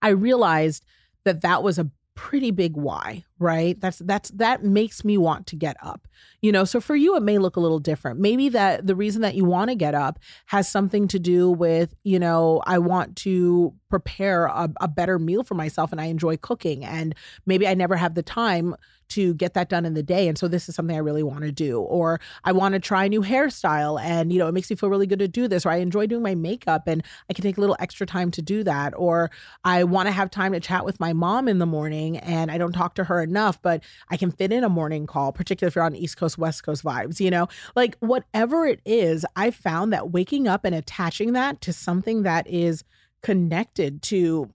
I 0.01 0.09
realized 0.09 0.85
that 1.23 1.41
that 1.41 1.63
was 1.63 1.79
a 1.79 1.89
pretty 2.15 2.51
big 2.51 2.75
why, 2.75 3.23
right? 3.39 3.79
That's 3.79 3.99
that's 3.99 4.29
that 4.31 4.63
makes 4.63 5.05
me 5.05 5.17
want 5.17 5.47
to 5.47 5.55
get 5.55 5.77
up. 5.81 6.06
You 6.41 6.51
know, 6.51 6.65
so 6.65 6.79
for 6.79 6.95
you 6.95 7.15
it 7.15 7.23
may 7.23 7.37
look 7.37 7.55
a 7.55 7.59
little 7.59 7.79
different. 7.79 8.19
Maybe 8.19 8.49
that 8.49 8.85
the 8.85 8.95
reason 8.95 9.21
that 9.21 9.35
you 9.35 9.45
want 9.45 9.69
to 9.69 9.75
get 9.75 9.95
up 9.95 10.19
has 10.47 10.69
something 10.69 11.07
to 11.09 11.19
do 11.19 11.51
with, 11.51 11.95
you 12.03 12.19
know, 12.19 12.61
I 12.65 12.79
want 12.79 13.15
to 13.17 13.73
prepare 13.89 14.45
a, 14.45 14.69
a 14.81 14.87
better 14.87 15.17
meal 15.17 15.43
for 15.43 15.55
myself 15.55 15.91
and 15.91 16.01
I 16.01 16.05
enjoy 16.05 16.37
cooking 16.37 16.83
and 16.83 17.15
maybe 17.45 17.67
I 17.67 17.73
never 17.73 17.95
have 17.95 18.15
the 18.15 18.23
time 18.23 18.75
to 19.09 19.33
get 19.35 19.53
that 19.53 19.69
done 19.69 19.85
in 19.85 19.93
the 19.93 20.03
day. 20.03 20.27
And 20.27 20.37
so 20.37 20.47
this 20.47 20.67
is 20.67 20.75
something 20.75 20.95
I 20.95 20.99
really 20.99 21.23
want 21.23 21.41
to 21.41 21.51
do. 21.51 21.79
Or 21.79 22.19
I 22.43 22.51
want 22.51 22.73
to 22.73 22.79
try 22.79 23.05
a 23.05 23.09
new 23.09 23.21
hairstyle 23.21 24.01
and, 24.01 24.31
you 24.31 24.39
know, 24.39 24.47
it 24.47 24.53
makes 24.53 24.69
me 24.69 24.75
feel 24.75 24.89
really 24.89 25.07
good 25.07 25.19
to 25.19 25.27
do 25.27 25.47
this. 25.47 25.65
Or 25.65 25.69
I 25.69 25.77
enjoy 25.77 26.07
doing 26.07 26.23
my 26.23 26.35
makeup 26.35 26.87
and 26.87 27.03
I 27.29 27.33
can 27.33 27.43
take 27.43 27.57
a 27.57 27.61
little 27.61 27.77
extra 27.79 28.05
time 28.05 28.31
to 28.31 28.41
do 28.41 28.63
that. 28.63 28.93
Or 28.97 29.31
I 29.63 29.83
want 29.85 30.07
to 30.07 30.11
have 30.11 30.29
time 30.29 30.51
to 30.53 30.59
chat 30.59 30.85
with 30.85 30.99
my 30.99 31.13
mom 31.13 31.47
in 31.47 31.59
the 31.59 31.65
morning 31.65 32.17
and 32.17 32.51
I 32.51 32.57
don't 32.57 32.73
talk 32.73 32.95
to 32.95 33.05
her 33.05 33.21
enough, 33.21 33.61
but 33.61 33.83
I 34.09 34.17
can 34.17 34.31
fit 34.31 34.51
in 34.51 34.63
a 34.63 34.69
morning 34.69 35.07
call, 35.07 35.31
particularly 35.31 35.69
if 35.69 35.75
you're 35.75 35.85
on 35.85 35.95
Coast, 36.15 36.37
West 36.37 36.63
Coast 36.63 36.83
vibes, 36.83 37.19
you 37.19 37.31
know, 37.31 37.47
like 37.75 37.97
whatever 37.99 38.65
it 38.65 38.79
is, 38.85 39.25
I 39.35 39.51
found 39.51 39.91
that 39.93 40.11
waking 40.11 40.47
up 40.47 40.63
and 40.63 40.75
attaching 40.75 41.33
that 41.33 41.61
to 41.61 41.73
something 41.73 42.23
that 42.23 42.47
is 42.47 42.83
connected 43.21 44.01
to 44.03 44.53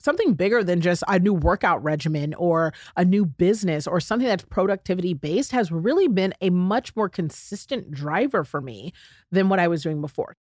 something 0.00 0.34
bigger 0.34 0.64
than 0.64 0.80
just 0.80 1.04
a 1.08 1.18
new 1.18 1.34
workout 1.34 1.82
regimen 1.82 2.34
or 2.34 2.72
a 2.96 3.04
new 3.04 3.24
business 3.24 3.86
or 3.86 4.00
something 4.00 4.26
that's 4.26 4.44
productivity 4.44 5.14
based 5.14 5.52
has 5.52 5.70
really 5.70 6.08
been 6.08 6.34
a 6.40 6.50
much 6.50 6.96
more 6.96 7.08
consistent 7.08 7.90
driver 7.90 8.42
for 8.42 8.60
me 8.60 8.92
than 9.30 9.48
what 9.48 9.58
I 9.58 9.68
was 9.68 9.82
doing 9.82 10.00
before. 10.00 10.36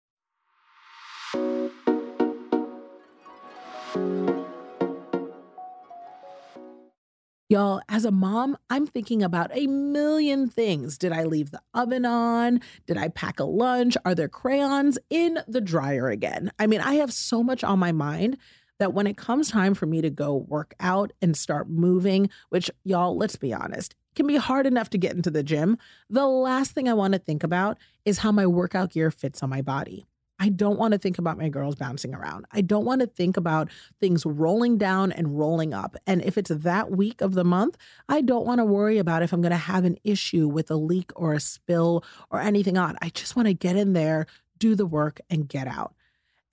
Y'all, 7.56 7.80
as 7.88 8.04
a 8.04 8.12
mom, 8.12 8.58
I'm 8.70 8.86
thinking 8.86 9.24
about 9.24 9.50
a 9.56 9.66
million 9.68 10.50
things. 10.50 10.98
Did 10.98 11.14
I 11.14 11.24
leave 11.24 11.52
the 11.52 11.62
oven 11.74 12.06
on? 12.06 12.60
Did 12.86 12.98
I 12.98 13.08
pack 13.08 13.40
a 13.40 13.46
lunch? 13.46 13.96
Are 14.04 14.14
there 14.14 14.28
crayons 14.28 15.00
in 15.10 15.40
the 15.48 15.62
dryer 15.62 16.10
again? 16.10 16.52
I 16.60 16.68
mean, 16.68 16.82
I 16.82 16.96
have 16.96 17.14
so 17.14 17.42
much 17.44 17.64
on 17.64 17.80
my 17.80 17.94
mind 17.94 18.38
that 18.80 18.94
when 18.94 19.08
it 19.08 19.16
comes 19.16 19.52
time 19.52 19.74
for 19.74 19.86
me 19.86 20.02
to 20.02 20.10
go 20.10 20.36
work 20.36 20.74
out 20.82 21.14
and 21.22 21.38
start 21.38 21.70
moving, 21.70 22.30
which 22.50 22.70
y'all, 22.84 23.16
let's 23.16 23.38
be 23.38 23.54
honest, 23.54 23.96
can 24.18 24.28
be 24.28 24.36
hard 24.36 24.68
enough 24.68 24.90
to 24.90 24.98
get 24.98 25.16
into 25.16 25.32
the 25.32 25.42
gym, 25.42 25.78
the 26.10 26.28
last 26.28 26.74
thing 26.74 26.90
I 26.90 26.94
want 26.94 27.14
to 27.14 27.20
think 27.20 27.42
about 27.42 27.78
is 28.04 28.18
how 28.18 28.34
my 28.34 28.46
workout 28.46 28.92
gear 28.92 29.12
fits 29.12 29.42
on 29.42 29.50
my 29.50 29.62
body. 29.62 30.06
I 30.38 30.50
don't 30.50 30.78
want 30.78 30.92
to 30.92 30.98
think 30.98 31.18
about 31.18 31.38
my 31.38 31.48
girls 31.48 31.76
bouncing 31.76 32.14
around. 32.14 32.46
I 32.52 32.62
don't 32.62 32.86
want 32.86 33.02
to 33.02 33.08
think 33.08 33.38
about 33.38 33.70
things 34.02 34.26
rolling 34.26 34.78
down 34.78 35.12
and 35.12 35.38
rolling 35.38 35.74
up. 35.74 35.96
And 36.06 36.22
if 36.24 36.38
it's 36.38 36.52
that 36.54 36.92
week 36.92 37.22
of 37.22 37.34
the 37.34 37.46
month, 37.46 37.78
I 38.10 38.22
don't 38.22 38.46
want 38.46 38.60
to 38.60 38.66
worry 38.66 38.98
about 38.98 39.24
if 39.24 39.32
I'm 39.32 39.42
going 39.42 39.52
to 39.52 39.58
have 39.58 39.86
an 39.86 39.98
issue 40.04 40.48
with 40.48 40.70
a 40.70 40.76
leak 40.76 41.12
or 41.16 41.34
a 41.34 41.40
spill 41.40 42.04
or 42.30 42.42
anything 42.42 42.78
on. 42.78 42.98
I 43.02 43.10
just 43.10 43.36
want 43.36 43.48
to 43.48 43.54
get 43.54 43.78
in 43.78 43.94
there, 43.94 44.26
do 44.58 44.76
the 44.76 44.86
work, 44.86 45.22
and 45.30 45.48
get 45.48 45.68
out. 45.68 45.96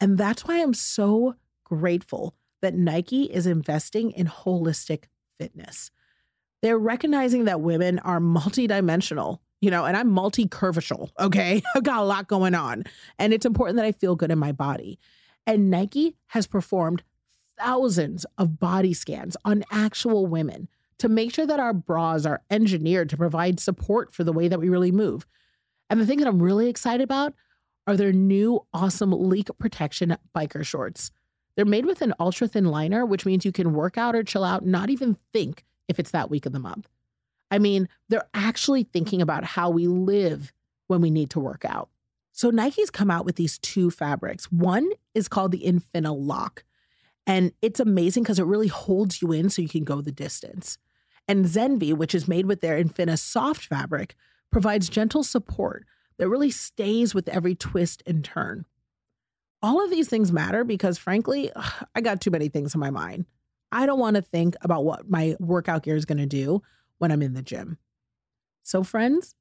And 0.01 0.17
that's 0.17 0.45
why 0.45 0.63
I'm 0.63 0.75
so 0.75 1.35
grateful 1.65 2.35
that 2.61 2.75
Nike 2.75 3.25
is 3.25 3.47
investing 3.47 4.13
in 4.13 4.27
holistic 4.27 5.05
fitness. 5.39 5.91
They're 6.61 6.79
recognizing 6.79 7.45
that 7.47 7.61
women 7.61 7.99
are 7.99 8.21
multidimensional 8.21 9.41
you 9.63 9.71
know, 9.71 9.87
and 9.87 9.97
I'm 9.97 10.11
multi 10.11 10.47
curvature. 10.47 11.07
Okay. 11.19 11.63
I've 11.75 11.85
got 11.85 12.01
a 12.01 12.05
lot 12.05 12.29
going 12.29 12.55
on. 12.55 12.85
And 13.19 13.33
it's 13.33 13.47
important 13.47 13.77
that 13.77 13.87
I 13.87 13.93
feel 13.93 14.17
good 14.17 14.31
in 14.31 14.39
my 14.39 14.53
body. 14.53 14.99
And 15.47 15.71
Nike 15.71 16.17
has 16.27 16.47
performed 16.47 17.03
thousands 17.59 18.27
of 18.37 18.59
body 18.59 18.93
scans 18.93 19.37
on 19.45 19.65
actual 19.71 20.27
women 20.27 20.69
to 20.99 21.09
make 21.09 21.33
sure 21.33 21.47
that 21.47 21.61
our 21.61 21.73
bras 21.73 22.27
are 22.27 22.43
engineered 22.51 23.09
to 23.11 23.17
provide 23.17 23.61
support 23.61 24.13
for 24.13 24.25
the 24.25 24.33
way 24.33 24.49
that 24.49 24.61
we 24.61 24.69
really 24.69 24.93
move. 24.93 25.27
And 25.89 26.01
the 26.01 26.07
thing 26.07 26.19
that 26.19 26.29
I'm 26.29 26.43
really 26.43 26.69
excited 26.69 27.03
about 27.03 27.35
are 27.87 27.97
their 27.97 28.13
new 28.13 28.65
awesome 28.75 29.13
leak 29.13 29.49
protection 29.59 30.17
biker 30.35 30.65
shorts. 30.65 31.13
They're 31.55 31.65
made 31.65 31.87
with 31.87 32.03
an 32.03 32.15
ultra 32.19 32.49
thin 32.49 32.65
liner, 32.65 33.07
which 33.07 33.27
means 33.27 33.45
you 33.45 33.53
can 33.53 33.75
work 33.75 33.97
out 33.97 34.15
or 34.17 34.25
chill 34.25 34.45
out, 34.45 34.65
not 34.65 34.91
even 34.91 35.17
think 35.33 35.65
if 35.89 35.99
it's 35.99 36.11
that 36.13 36.31
week 36.31 36.47
of 36.47 36.53
the 36.53 36.59
month. 36.59 36.89
I 37.53 37.59
mean, 37.59 37.87
they're 38.09 38.29
actually 38.33 38.85
thinking 38.85 39.21
about 39.21 39.45
how 39.45 39.69
we 39.69 39.87
live 39.87 40.55
when 40.87 41.03
we 41.03 41.11
need 41.11 41.29
to 41.31 41.41
work 41.41 41.67
out. 41.67 41.91
So 42.33 42.49
Nike's 42.49 42.89
come 42.89 43.11
out 43.11 43.27
with 43.27 43.37
these 43.37 43.59
two 43.59 43.91
fabrics. 43.91 44.51
One 44.51 44.89
is 45.15 45.29
called 45.29 45.53
the 45.53 45.63
Infina 45.63 46.17
Lock, 46.19 46.65
and 47.27 47.53
it's 47.61 47.79
amazing 47.79 48.23
because 48.23 48.39
it 48.39 48.47
really 48.47 48.69
holds 48.69 49.21
you 49.21 49.33
in 49.33 49.51
so 49.51 49.61
you 49.61 49.69
can 49.69 49.85
go 49.85 50.01
the 50.01 50.11
distance. 50.11 50.79
And 51.29 51.45
Zenvy, 51.45 51.95
which 51.95 52.15
is 52.15 52.27
made 52.27 52.47
with 52.47 52.63
their 52.63 52.83
Infina 52.83 53.19
soft 53.19 53.67
fabric, 53.67 54.15
provides 54.51 54.89
gentle 54.89 55.23
support 55.23 55.85
that 56.17 56.31
really 56.31 56.51
stays 56.51 57.15
with 57.15 57.29
every 57.29 57.55
twist 57.55 58.03
and 58.07 58.25
turn. 58.25 58.65
All 59.63 59.85
of 59.85 59.91
these 59.91 60.09
things 60.09 60.33
matter 60.33 60.65
because, 60.65 60.97
frankly, 60.97 61.53
I 61.95 62.01
got 62.01 62.23
too 62.23 62.31
many 62.31 62.49
things 62.49 62.75
in 62.75 62.81
my 62.81 62.91
mind. 62.91 63.27
I 63.71 63.85
don't 63.85 64.01
want 64.01 64.17
to 64.17 64.23
think 64.23 64.57
about 64.63 64.87
what 64.87 65.11
my 65.11 65.37
workout 65.39 65.83
gear 65.83 65.97
is 65.97 66.07
going 66.07 66.19
to 66.19 66.27
do 66.27 66.63
when 67.03 67.11
I'm 67.11 67.21
in 67.21 67.35
the 67.35 67.43
gym. 67.43 67.79
So, 68.63 68.85
friends, 68.85 69.35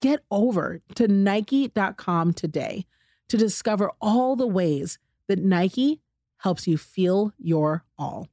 get 0.00 0.20
over 0.30 0.82
to 0.94 1.08
Nike.com 1.08 2.32
today 2.32 2.86
to 3.28 3.36
discover 3.36 3.90
all 4.00 4.36
the 4.36 4.46
ways 4.46 5.00
that 5.26 5.40
Nike 5.40 6.00
helps 6.36 6.68
you 6.68 6.78
feel 6.78 7.32
your 7.38 7.82
all. 7.98 8.28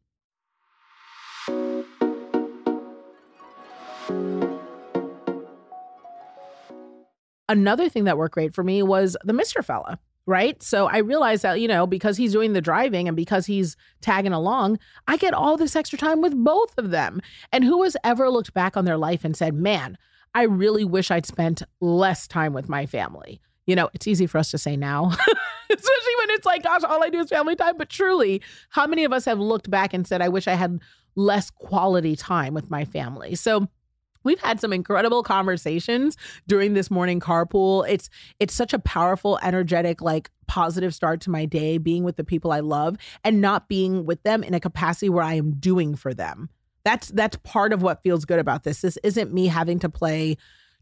Another 7.47 7.89
thing 7.89 8.03
that 8.03 8.19
worked 8.19 8.35
great 8.35 8.53
for 8.53 8.63
me 8.63 8.83
was 8.83 9.17
the 9.23 9.33
Mr. 9.33 9.65
Fella 9.65 9.97
right? 10.29 10.61
So 10.61 10.85
I 10.85 10.99
realized 10.99 11.41
that, 11.41 11.59
you 11.59 11.67
know, 11.67 11.87
because 11.87 12.15
he's 12.15 12.31
doing 12.31 12.53
the 12.53 12.61
driving 12.61 13.07
and 13.07 13.17
because 13.17 13.47
he's 13.47 13.75
tagging 13.99 14.31
along, 14.31 14.77
I 15.07 15.17
get 15.17 15.33
all 15.33 15.57
this 15.57 15.75
extra 15.75 15.97
time 15.97 16.21
with 16.21 16.35
both 16.35 16.77
of 16.77 16.91
them. 16.91 17.19
And 17.51 17.63
who 17.63 17.81
has 17.81 17.97
ever 18.03 18.29
looked 18.29 18.53
back 18.53 18.77
on 18.77 18.85
their 18.85 18.95
life 18.95 19.25
and 19.25 19.35
said, 19.35 19.55
man, 19.55 19.97
I 20.35 20.43
really 20.43 20.85
wish 20.85 21.09
I'd 21.09 21.25
spent 21.25 21.63
less 21.81 22.27
time 22.27 22.53
with 22.53 22.69
my 22.69 22.85
family? 22.85 23.41
You 23.65 23.75
know, 23.75 23.89
it's 23.93 24.07
easy 24.07 24.27
for 24.27 24.37
us 24.37 24.51
to 24.51 24.59
say 24.59 24.77
now, 24.77 25.07
especially 25.69 26.15
when 26.19 26.29
it's 26.29 26.45
like, 26.45 26.61
gosh, 26.61 26.83
all 26.83 27.03
I 27.03 27.09
do 27.09 27.19
is 27.19 27.29
family 27.29 27.55
time. 27.55 27.75
But 27.75 27.89
truly, 27.89 28.43
how 28.69 28.85
many 28.85 29.05
of 29.05 29.11
us 29.11 29.25
have 29.25 29.39
looked 29.39 29.71
back 29.71 29.95
and 29.95 30.05
said, 30.05 30.21
I 30.21 30.29
wish 30.29 30.47
I 30.47 30.53
had 30.53 30.79
less 31.15 31.49
quality 31.49 32.15
time 32.15 32.53
with 32.53 32.69
my 32.69 32.85
family? 32.85 33.33
So, 33.33 33.67
We've 34.23 34.39
had 34.39 34.59
some 34.59 34.73
incredible 34.73 35.23
conversations 35.23 36.17
during 36.47 36.73
this 36.73 36.91
morning 36.91 37.19
carpool. 37.19 37.87
It's 37.87 38.09
it's 38.39 38.53
such 38.53 38.73
a 38.73 38.79
powerful, 38.79 39.39
energetic, 39.41 40.01
like 40.01 40.29
positive 40.47 40.93
start 40.93 41.21
to 41.21 41.29
my 41.29 41.45
day 41.45 41.77
being 41.77 42.03
with 42.03 42.17
the 42.17 42.23
people 42.23 42.51
I 42.51 42.59
love 42.59 42.97
and 43.23 43.39
not 43.39 43.69
being 43.69 44.05
with 44.05 44.21
them 44.23 44.43
in 44.43 44.53
a 44.53 44.59
capacity 44.59 45.09
where 45.09 45.23
I 45.23 45.35
am 45.35 45.51
doing 45.51 45.95
for 45.95 46.13
them. 46.13 46.49
That's 46.83 47.09
that's 47.09 47.37
part 47.37 47.71
of 47.71 47.81
what 47.81 48.03
feels 48.03 48.25
good 48.25 48.39
about 48.39 48.63
this. 48.63 48.81
This 48.81 48.97
isn't 49.03 49.33
me 49.33 49.47
having 49.47 49.79
to 49.79 49.89
play 49.89 50.37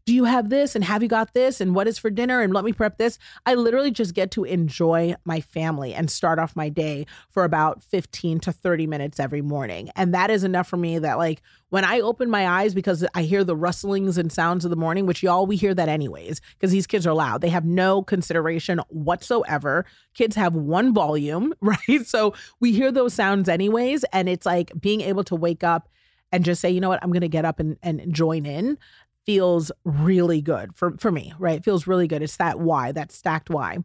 do 0.08 0.14
you 0.14 0.24
have 0.24 0.48
this? 0.48 0.74
And 0.74 0.82
have 0.84 1.02
you 1.02 1.08
got 1.10 1.34
this? 1.34 1.60
And 1.60 1.74
what 1.74 1.86
is 1.86 1.98
for 1.98 2.08
dinner? 2.08 2.40
And 2.40 2.54
let 2.54 2.64
me 2.64 2.72
prep 2.72 2.96
this. 2.96 3.18
I 3.44 3.52
literally 3.52 3.90
just 3.90 4.14
get 4.14 4.30
to 4.30 4.44
enjoy 4.44 5.14
my 5.26 5.42
family 5.42 5.92
and 5.92 6.10
start 6.10 6.38
off 6.38 6.56
my 6.56 6.70
day 6.70 7.04
for 7.28 7.44
about 7.44 7.82
15 7.82 8.40
to 8.40 8.50
30 8.50 8.86
minutes 8.86 9.20
every 9.20 9.42
morning. 9.42 9.90
And 9.96 10.14
that 10.14 10.30
is 10.30 10.44
enough 10.44 10.66
for 10.66 10.78
me 10.78 10.98
that 10.98 11.18
like 11.18 11.42
when 11.68 11.84
i 11.84 12.00
open 12.00 12.30
my 12.30 12.48
eyes 12.48 12.72
because 12.72 13.04
i 13.14 13.20
hear 13.20 13.44
the 13.44 13.54
rustlings 13.54 14.16
and 14.16 14.32
sounds 14.32 14.64
of 14.64 14.70
the 14.70 14.76
morning 14.76 15.04
which 15.04 15.22
y'all 15.22 15.44
we 15.44 15.54
hear 15.54 15.74
that 15.74 15.90
anyways 15.90 16.40
because 16.54 16.70
these 16.70 16.86
kids 16.86 17.06
are 17.06 17.12
loud. 17.12 17.42
They 17.42 17.50
have 17.50 17.66
no 17.66 18.02
consideration 18.02 18.80
whatsoever. 18.88 19.84
Kids 20.14 20.36
have 20.36 20.54
one 20.54 20.94
volume 20.94 21.52
right? 21.60 22.06
So 22.06 22.32
we 22.60 22.72
hear 22.72 22.90
those 22.90 23.12
sounds 23.12 23.46
anyways 23.46 24.04
and 24.14 24.26
it's 24.26 24.46
like 24.46 24.72
being 24.80 25.02
able 25.02 25.24
to 25.24 25.34
wake 25.34 25.62
up 25.62 25.90
and 26.32 26.44
just 26.44 26.60
say, 26.60 26.70
you 26.70 26.80
know 26.80 26.88
what, 26.88 27.02
I'm 27.02 27.10
going 27.10 27.22
to 27.22 27.28
get 27.28 27.44
up 27.44 27.58
and, 27.58 27.78
and 27.82 28.12
join 28.12 28.44
in 28.44 28.78
feels 29.28 29.70
really 29.84 30.40
good 30.40 30.74
for, 30.74 30.96
for 30.96 31.12
me, 31.12 31.34
right? 31.38 31.58
It 31.58 31.64
feels 31.64 31.86
really 31.86 32.08
good. 32.08 32.22
It's 32.22 32.38
that 32.38 32.60
why, 32.60 32.92
that 32.92 33.12
stacked 33.12 33.50
why. 33.50 33.76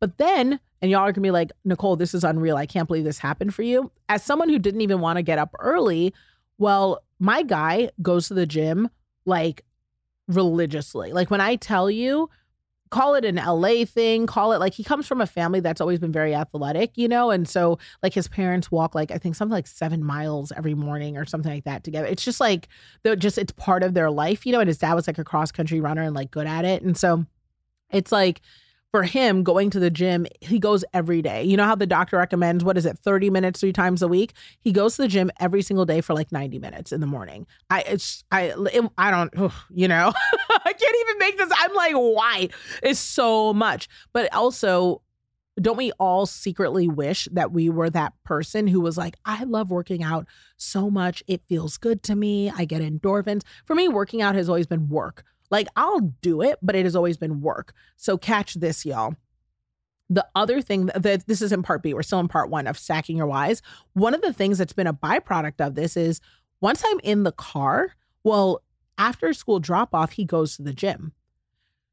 But 0.00 0.16
then, 0.16 0.58
and 0.80 0.90
y'all 0.90 1.02
are 1.02 1.12
gonna 1.12 1.22
be 1.22 1.30
like, 1.30 1.52
Nicole, 1.66 1.96
this 1.96 2.14
is 2.14 2.24
unreal. 2.24 2.56
I 2.56 2.64
can't 2.64 2.88
believe 2.88 3.04
this 3.04 3.18
happened 3.18 3.54
for 3.54 3.62
you. 3.62 3.92
As 4.08 4.22
someone 4.22 4.48
who 4.48 4.58
didn't 4.58 4.80
even 4.80 5.00
want 5.00 5.18
to 5.18 5.22
get 5.22 5.38
up 5.38 5.54
early, 5.58 6.14
well, 6.56 7.04
my 7.18 7.42
guy 7.42 7.90
goes 8.00 8.28
to 8.28 8.34
the 8.34 8.46
gym 8.46 8.88
like 9.26 9.66
religiously. 10.28 11.12
Like 11.12 11.30
when 11.30 11.42
I 11.42 11.56
tell 11.56 11.90
you, 11.90 12.30
call 12.90 13.14
it 13.14 13.24
an 13.24 13.36
LA 13.36 13.84
thing, 13.84 14.26
call 14.26 14.52
it 14.52 14.60
like 14.60 14.72
he 14.72 14.84
comes 14.84 15.06
from 15.06 15.20
a 15.20 15.26
family 15.26 15.60
that's 15.60 15.80
always 15.80 15.98
been 15.98 16.12
very 16.12 16.34
athletic, 16.34 16.92
you 16.96 17.08
know? 17.08 17.30
And 17.30 17.48
so 17.48 17.78
like 18.02 18.14
his 18.14 18.28
parents 18.28 18.70
walk 18.70 18.94
like 18.94 19.10
I 19.10 19.18
think 19.18 19.34
something 19.34 19.52
like 19.52 19.66
7 19.66 20.04
miles 20.04 20.52
every 20.56 20.74
morning 20.74 21.16
or 21.16 21.24
something 21.24 21.52
like 21.52 21.64
that 21.64 21.84
together. 21.84 22.06
It's 22.06 22.24
just 22.24 22.40
like 22.40 22.68
they're 23.02 23.16
just 23.16 23.38
it's 23.38 23.52
part 23.52 23.82
of 23.82 23.94
their 23.94 24.10
life, 24.10 24.46
you 24.46 24.52
know, 24.52 24.60
and 24.60 24.68
his 24.68 24.78
dad 24.78 24.94
was 24.94 25.06
like 25.06 25.18
a 25.18 25.24
cross 25.24 25.50
country 25.50 25.80
runner 25.80 26.02
and 26.02 26.14
like 26.14 26.30
good 26.30 26.46
at 26.46 26.64
it. 26.64 26.82
And 26.82 26.96
so 26.96 27.26
it's 27.90 28.12
like 28.12 28.40
for 28.96 29.02
him 29.02 29.42
going 29.42 29.68
to 29.68 29.78
the 29.78 29.90
gym 29.90 30.26
he 30.40 30.58
goes 30.58 30.82
every 30.94 31.20
day 31.20 31.44
you 31.44 31.54
know 31.54 31.64
how 31.64 31.74
the 31.74 31.86
doctor 31.86 32.16
recommends 32.16 32.64
what 32.64 32.78
is 32.78 32.86
it 32.86 32.96
30 32.96 33.28
minutes 33.28 33.60
three 33.60 33.70
times 33.70 34.00
a 34.00 34.08
week 34.08 34.32
he 34.60 34.72
goes 34.72 34.96
to 34.96 35.02
the 35.02 35.08
gym 35.08 35.30
every 35.38 35.60
single 35.60 35.84
day 35.84 36.00
for 36.00 36.14
like 36.14 36.32
90 36.32 36.58
minutes 36.58 36.92
in 36.92 37.02
the 37.02 37.06
morning 37.06 37.46
i 37.68 37.82
it's 37.82 38.24
i 38.32 38.54
it, 38.72 38.90
i 38.96 39.10
don't 39.10 39.52
you 39.68 39.86
know 39.86 40.14
i 40.64 40.72
can't 40.72 40.96
even 41.00 41.18
make 41.18 41.36
this 41.36 41.52
i'm 41.58 41.74
like 41.74 41.92
why 41.92 42.48
it's 42.82 42.98
so 42.98 43.52
much 43.52 43.86
but 44.14 44.32
also 44.34 45.02
don't 45.60 45.76
we 45.76 45.92
all 45.92 46.24
secretly 46.24 46.88
wish 46.88 47.28
that 47.32 47.52
we 47.52 47.68
were 47.68 47.88
that 47.88 48.12
person 48.24 48.66
who 48.66 48.78
was 48.78 48.98
like, 48.98 49.16
I 49.24 49.44
love 49.44 49.70
working 49.70 50.02
out 50.02 50.26
so 50.58 50.90
much. 50.90 51.22
It 51.26 51.40
feels 51.48 51.78
good 51.78 52.02
to 52.04 52.14
me. 52.14 52.50
I 52.50 52.66
get 52.66 52.82
endorphins. 52.82 53.40
For 53.64 53.74
me, 53.74 53.88
working 53.88 54.20
out 54.20 54.34
has 54.34 54.50
always 54.50 54.66
been 54.66 54.90
work. 54.90 55.24
Like 55.50 55.68
I'll 55.76 56.00
do 56.20 56.42
it, 56.42 56.58
but 56.62 56.76
it 56.76 56.84
has 56.84 56.96
always 56.96 57.16
been 57.16 57.40
work. 57.40 57.72
So 57.96 58.16
catch 58.18 58.54
this, 58.54 58.84
y'all. 58.84 59.14
The 60.08 60.26
other 60.34 60.60
thing 60.60 60.86
that 60.94 61.26
this 61.26 61.42
is 61.42 61.52
in 61.52 61.62
part 61.62 61.82
B, 61.82 61.92
we're 61.92 62.02
still 62.02 62.20
in 62.20 62.28
part 62.28 62.48
one 62.48 62.66
of 62.66 62.78
stacking 62.78 63.16
your 63.16 63.26
whys. 63.26 63.60
One 63.94 64.14
of 64.14 64.22
the 64.22 64.32
things 64.32 64.58
that's 64.58 64.72
been 64.72 64.86
a 64.86 64.94
byproduct 64.94 65.64
of 65.66 65.74
this 65.74 65.96
is 65.96 66.20
once 66.60 66.82
I'm 66.86 67.00
in 67.00 67.24
the 67.24 67.32
car, 67.32 67.92
well, 68.22 68.62
after 68.98 69.32
school 69.32 69.58
drop 69.58 69.94
off, 69.94 70.12
he 70.12 70.24
goes 70.24 70.56
to 70.56 70.62
the 70.62 70.72
gym. 70.72 71.12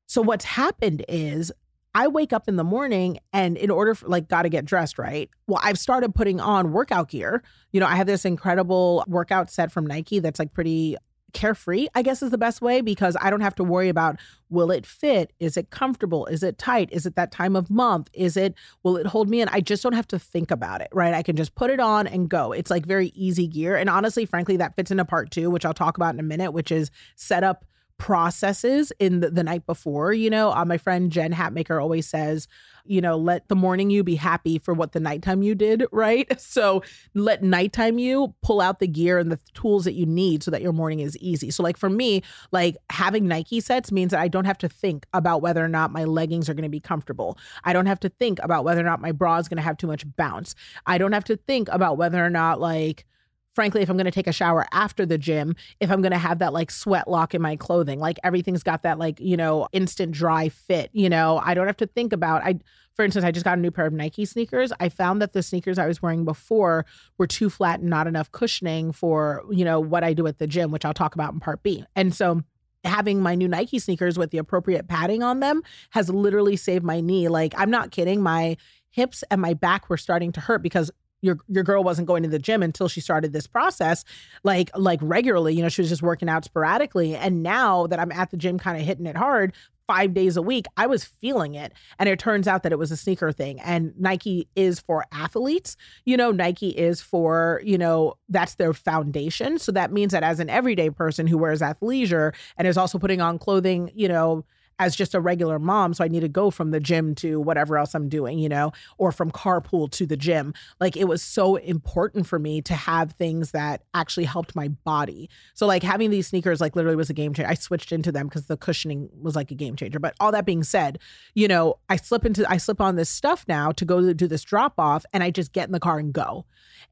So 0.05 0.21
what's 0.21 0.45
happened 0.45 1.03
is 1.07 1.51
I 1.95 2.07
wake 2.07 2.33
up 2.33 2.47
in 2.47 2.55
the 2.55 2.63
morning 2.63 3.19
and 3.31 3.55
in 3.55 3.69
order 3.69 3.93
for 3.93 4.07
like 4.07 4.27
got 4.27 4.43
to 4.43 4.49
get 4.49 4.65
dressed, 4.65 4.97
right? 4.97 5.29
Well, 5.47 5.59
I've 5.63 5.77
started 5.77 6.15
putting 6.15 6.39
on 6.39 6.71
workout 6.71 7.09
gear. 7.09 7.43
You 7.71 7.79
know, 7.79 7.85
I 7.85 7.95
have 7.95 8.07
this 8.07 8.25
incredible 8.25 9.03
workout 9.07 9.51
set 9.51 9.71
from 9.71 9.85
Nike 9.85 10.19
that's 10.19 10.39
like 10.39 10.53
pretty 10.53 10.97
carefree, 11.33 11.87
I 11.95 12.01
guess 12.01 12.21
is 12.21 12.31
the 12.31 12.37
best 12.37 12.61
way 12.61 12.81
because 12.81 13.17
I 13.19 13.29
don't 13.29 13.41
have 13.41 13.55
to 13.55 13.63
worry 13.63 13.89
about 13.89 14.19
will 14.49 14.71
it 14.71 14.85
fit? 14.85 15.33
Is 15.39 15.57
it 15.57 15.71
comfortable? 15.71 16.25
Is 16.27 16.43
it 16.43 16.57
tight? 16.57 16.89
Is 16.91 17.05
it 17.05 17.15
that 17.15 17.31
time 17.31 17.55
of 17.55 17.69
month? 17.69 18.09
Is 18.13 18.37
it 18.37 18.53
will 18.83 18.97
it 18.97 19.07
hold 19.07 19.29
me 19.29 19.41
in? 19.41 19.49
I 19.49 19.59
just 19.59 19.83
don't 19.83 19.93
have 19.93 20.07
to 20.09 20.19
think 20.19 20.51
about 20.51 20.81
it, 20.81 20.89
right? 20.93 21.13
I 21.13 21.23
can 21.23 21.35
just 21.35 21.55
put 21.55 21.71
it 21.71 21.79
on 21.79 22.07
and 22.07 22.29
go. 22.29 22.51
It's 22.51 22.71
like 22.71 22.85
very 22.85 23.07
easy 23.15 23.47
gear. 23.47 23.75
And 23.75 23.89
honestly, 23.89 24.25
frankly, 24.25 24.57
that 24.57 24.75
fits 24.75 24.91
into 24.91 25.05
part 25.05 25.31
2, 25.31 25.49
which 25.49 25.65
I'll 25.65 25.73
talk 25.73 25.97
about 25.97 26.13
in 26.13 26.19
a 26.19 26.23
minute, 26.23 26.51
which 26.51 26.71
is 26.71 26.91
set 27.15 27.43
up 27.43 27.65
processes 27.97 28.91
in 28.99 29.19
the, 29.21 29.29
the 29.29 29.43
night 29.43 29.65
before. 29.65 30.13
You 30.13 30.29
know, 30.29 30.51
uh, 30.51 30.65
my 30.65 30.77
friend 30.77 31.11
Jen 31.11 31.33
Hatmaker 31.33 31.81
always 31.81 32.07
says, 32.07 32.47
you 32.85 32.99
know, 32.99 33.15
let 33.15 33.47
the 33.47 33.55
morning 33.55 33.89
you 33.89 34.03
be 34.03 34.15
happy 34.15 34.59
for 34.59 34.73
what 34.73 34.91
the 34.91 34.99
nighttime 34.99 35.41
you 35.41 35.55
did, 35.55 35.85
right? 35.91 36.39
So 36.39 36.83
let 37.13 37.43
nighttime 37.43 37.97
you 37.97 38.33
pull 38.41 38.61
out 38.61 38.79
the 38.79 38.87
gear 38.87 39.17
and 39.17 39.31
the 39.31 39.39
tools 39.53 39.85
that 39.85 39.93
you 39.93 40.05
need 40.05 40.43
so 40.43 40.51
that 40.51 40.61
your 40.61 40.73
morning 40.73 40.99
is 40.99 41.17
easy. 41.17 41.51
So, 41.51 41.63
like 41.63 41.77
for 41.77 41.89
me, 41.89 42.21
like 42.51 42.75
having 42.89 43.27
Nike 43.27 43.61
sets 43.61 43.91
means 43.91 44.11
that 44.11 44.19
I 44.19 44.27
don't 44.27 44.45
have 44.45 44.57
to 44.59 44.69
think 44.69 45.05
about 45.13 45.41
whether 45.41 45.63
or 45.63 45.69
not 45.69 45.91
my 45.91 46.03
leggings 46.03 46.49
are 46.49 46.53
going 46.53 46.63
to 46.63 46.69
be 46.69 46.79
comfortable. 46.79 47.37
I 47.63 47.73
don't 47.73 47.85
have 47.85 47.99
to 48.01 48.09
think 48.09 48.39
about 48.43 48.65
whether 48.65 48.81
or 48.81 48.85
not 48.85 49.01
my 49.01 49.11
bra 49.11 49.37
is 49.37 49.47
going 49.47 49.57
to 49.57 49.63
have 49.63 49.77
too 49.77 49.87
much 49.87 50.03
bounce. 50.15 50.55
I 50.85 50.97
don't 50.97 51.13
have 51.13 51.25
to 51.25 51.37
think 51.37 51.69
about 51.69 51.97
whether 51.97 52.23
or 52.23 52.29
not, 52.29 52.59
like, 52.59 53.05
frankly, 53.53 53.81
if 53.81 53.89
I'm 53.89 53.97
going 53.97 54.05
to 54.05 54.11
take 54.11 54.27
a 54.27 54.33
shower 54.33 54.65
after 54.71 55.05
the 55.05 55.17
gym, 55.17 55.55
if 55.79 55.91
I'm 55.91 56.01
going 56.01 56.11
to 56.11 56.17
have 56.17 56.39
that 56.39 56.53
like 56.53 56.71
sweat 56.71 57.07
lock 57.07 57.33
in 57.33 57.41
my 57.41 57.55
clothing, 57.55 57.99
like 57.99 58.19
everything's 58.23 58.63
got 58.63 58.83
that 58.83 58.99
like, 58.99 59.19
you 59.19 59.37
know, 59.37 59.67
instant 59.71 60.11
dry 60.11 60.49
fit, 60.49 60.89
you 60.93 61.09
know, 61.09 61.41
I 61.43 61.53
don't 61.53 61.67
have 61.67 61.77
to 61.77 61.87
think 61.87 62.13
about 62.13 62.43
I 62.43 62.59
for 62.95 63.03
instance, 63.03 63.25
I 63.25 63.31
just 63.31 63.43
got 63.43 63.57
a 63.57 63.61
new 63.61 63.71
pair 63.71 63.87
of 63.87 63.93
Nike 63.93 64.23
sneakers. 64.23 64.71
I 64.79 64.89
found 64.89 65.19
that 65.21 65.33
the 65.33 65.41
sneakers 65.41 65.79
I 65.79 65.87
was 65.87 66.01
wearing 66.01 66.25
before 66.25 66.85
were 67.17 67.25
too 67.25 67.49
flat 67.49 67.79
and 67.79 67.89
not 67.89 68.05
enough 68.05 68.31
cushioning 68.31 68.91
for, 68.91 69.43
you 69.49 69.65
know, 69.65 69.79
what 69.79 70.03
I 70.03 70.13
do 70.13 70.27
at 70.27 70.37
the 70.37 70.45
gym, 70.45 70.69
which 70.69 70.85
I'll 70.85 70.93
talk 70.93 71.15
about 71.15 71.33
in 71.33 71.39
part 71.39 71.63
B. 71.63 71.83
And 71.95 72.13
so 72.13 72.43
having 72.83 73.19
my 73.19 73.33
new 73.33 73.47
Nike 73.47 73.79
sneakers 73.79 74.17
with 74.17 74.29
the 74.31 74.37
appropriate 74.37 74.87
padding 74.87 75.23
on 75.23 75.39
them 75.39 75.63
has 75.91 76.09
literally 76.09 76.55
saved 76.55 76.83
my 76.83 77.01
knee. 77.01 77.29
Like 77.29 77.53
I'm 77.57 77.71
not 77.71 77.91
kidding, 77.91 78.21
my 78.21 78.57
hips 78.91 79.23
and 79.31 79.41
my 79.41 79.55
back 79.55 79.89
were 79.89 79.97
starting 79.97 80.31
to 80.33 80.39
hurt 80.39 80.61
because 80.61 80.91
your 81.23 81.39
your 81.47 81.63
girl 81.63 81.83
wasn't 81.83 82.07
going 82.07 82.21
to 82.21 82.29
the 82.29 82.37
gym 82.37 82.61
until 82.61 82.87
she 82.87 83.01
started 83.01 83.33
this 83.33 83.47
process 83.47 84.03
like 84.43 84.69
like 84.77 84.99
regularly 85.01 85.55
you 85.55 85.63
know 85.63 85.69
she 85.69 85.81
was 85.81 85.89
just 85.89 86.03
working 86.03 86.29
out 86.29 86.43
sporadically. 86.43 87.15
And 87.15 87.41
now 87.41 87.87
that 87.87 87.99
i'm 87.99 88.11
at 88.11 88.29
the 88.29 88.37
gym 88.37 88.59
kind 88.59 88.79
of 88.79 88.85
hitting 88.85 89.07
it 89.07 89.17
hard 89.17 89.53
five 89.87 90.13
days 90.13 90.37
a 90.37 90.41
week 90.41 90.65
i 90.77 90.85
was 90.85 91.03
feeling 91.03 91.55
it. 91.55 91.73
And 91.97 92.07
it 92.07 92.19
turns 92.19 92.47
out 92.47 92.63
that 92.63 92.71
it 92.71 92.79
was 92.79 92.91
a 92.91 92.97
sneaker 92.97 93.31
thing. 93.31 93.59
And 93.61 93.93
nike 93.97 94.47
is 94.55 94.79
for 94.79 95.05
athletes 95.11 95.77
you 96.05 96.17
know 96.17 96.31
nike 96.31 96.69
is 96.69 97.01
for 97.01 97.61
you 97.63 97.77
know 97.77 98.15
that's 98.29 98.55
their 98.55 98.73
foundation. 98.73 99.57
So 99.57 99.71
that 99.71 99.91
means 99.91 100.11
that 100.11 100.23
as 100.23 100.39
an 100.39 100.49
everyday 100.49 100.89
person 100.89 101.25
who 101.25 101.37
wears 101.37 101.61
athleisure 101.61 102.33
and 102.57 102.67
is 102.67 102.77
also 102.77 102.99
putting 102.99 103.21
on 103.21 103.39
clothing 103.39 103.89
you 103.95 104.09
know 104.09 104.45
as 104.79 104.95
just 104.95 105.13
a 105.13 105.19
regular 105.19 105.59
mom. 105.59 105.93
So 105.93 106.03
I 106.03 106.07
need 106.07 106.21
to 106.21 106.29
go 106.29 106.51
from 106.51 106.71
the 106.71 106.79
gym 106.79 107.15
to 107.15 107.39
whatever 107.39 107.77
else 107.77 107.93
I'm 107.93 108.09
doing, 108.09 108.39
you 108.39 108.49
know, 108.49 108.71
or 108.97 109.11
from 109.11 109.31
carpool 109.31 109.89
to 109.91 110.05
the 110.05 110.17
gym. 110.17 110.53
Like 110.79 110.97
it 110.97 111.05
was 111.05 111.21
so 111.21 111.55
important 111.57 112.27
for 112.27 112.39
me 112.39 112.61
to 112.63 112.73
have 112.73 113.13
things 113.13 113.51
that 113.51 113.83
actually 113.93 114.25
helped 114.25 114.55
my 114.55 114.69
body. 114.69 115.29
So 115.53 115.65
like 115.65 115.83
having 115.83 116.09
these 116.09 116.27
sneakers 116.27 116.61
like 116.61 116.75
literally 116.75 116.95
was 116.95 117.09
a 117.09 117.13
game 117.13 117.33
changer. 117.33 117.49
I 117.49 117.55
switched 117.55 117.91
into 117.91 118.11
them 118.11 118.27
because 118.27 118.47
the 118.47 118.57
cushioning 118.57 119.09
was 119.21 119.35
like 119.35 119.51
a 119.51 119.55
game 119.55 119.75
changer. 119.75 119.99
But 119.99 120.15
all 120.19 120.31
that 120.31 120.45
being 120.45 120.63
said, 120.63 120.99
you 121.33 121.47
know, 121.47 121.75
I 121.89 121.95
slip 121.95 122.25
into 122.25 122.49
I 122.49 122.57
slip 122.57 122.81
on 122.81 122.95
this 122.95 123.09
stuff 123.09 123.45
now 123.47 123.71
to 123.73 123.85
go 123.85 124.01
to 124.01 124.13
do 124.13 124.27
this 124.27 124.43
drop 124.43 124.73
off 124.77 125.05
and 125.13 125.23
I 125.23 125.31
just 125.31 125.53
get 125.53 125.67
in 125.67 125.71
the 125.71 125.79
car 125.79 125.99
and 125.99 126.13
go. 126.13 126.45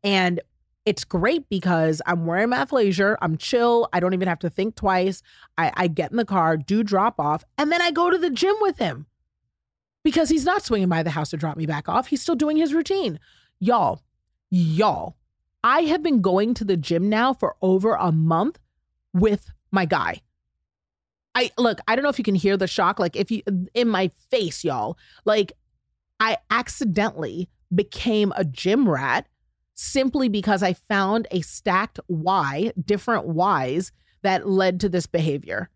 And 0.03 0.41
it's 0.85 1.03
great 1.03 1.47
because 1.49 2.01
I'm 2.05 2.25
wearing 2.25 2.49
my 2.49 2.65
athleisure. 2.65 3.15
I'm 3.21 3.37
chill. 3.37 3.87
I 3.93 3.99
don't 3.99 4.13
even 4.13 4.27
have 4.27 4.39
to 4.39 4.49
think 4.49 4.75
twice. 4.75 5.21
I, 5.57 5.71
I 5.75 5.87
get 5.87 6.11
in 6.11 6.17
the 6.17 6.25
car, 6.25 6.57
do 6.57 6.83
drop 6.83 7.19
off, 7.19 7.43
and 7.57 7.71
then 7.71 7.81
I 7.81 7.91
go 7.91 8.09
to 8.09 8.17
the 8.17 8.31
gym 8.31 8.55
with 8.61 8.79
him 8.79 9.05
because 10.03 10.29
he's 10.29 10.45
not 10.45 10.63
swinging 10.63 10.89
by 10.89 11.03
the 11.03 11.11
house 11.11 11.29
to 11.31 11.37
drop 11.37 11.57
me 11.57 11.65
back 11.65 11.87
off. 11.87 12.07
He's 12.07 12.21
still 12.21 12.35
doing 12.35 12.57
his 12.57 12.73
routine. 12.73 13.19
Y'all, 13.59 14.01
y'all, 14.49 15.15
I 15.63 15.81
have 15.81 16.01
been 16.01 16.21
going 16.21 16.55
to 16.55 16.65
the 16.65 16.77
gym 16.77 17.09
now 17.09 17.33
for 17.33 17.55
over 17.61 17.93
a 17.93 18.11
month 18.11 18.57
with 19.13 19.51
my 19.71 19.85
guy. 19.85 20.21
I 21.35 21.51
look, 21.57 21.79
I 21.87 21.95
don't 21.95 22.03
know 22.03 22.09
if 22.09 22.17
you 22.17 22.25
can 22.25 22.35
hear 22.35 22.57
the 22.57 22.67
shock, 22.67 22.99
like 22.99 23.15
if 23.15 23.31
you 23.31 23.43
in 23.73 23.87
my 23.87 24.09
face, 24.29 24.63
y'all. 24.63 24.97
Like, 25.23 25.53
I 26.19 26.37
accidentally 26.49 27.49
became 27.73 28.33
a 28.35 28.43
gym 28.43 28.89
rat 28.89 29.27
simply 29.81 30.29
because 30.29 30.61
I 30.61 30.73
found 30.73 31.27
a 31.31 31.41
stacked 31.41 31.99
why, 32.07 32.71
different 32.83 33.25
whys 33.25 33.91
that 34.21 34.47
led 34.47 34.79
to 34.81 34.89
this 34.89 35.07
behavior. 35.07 35.69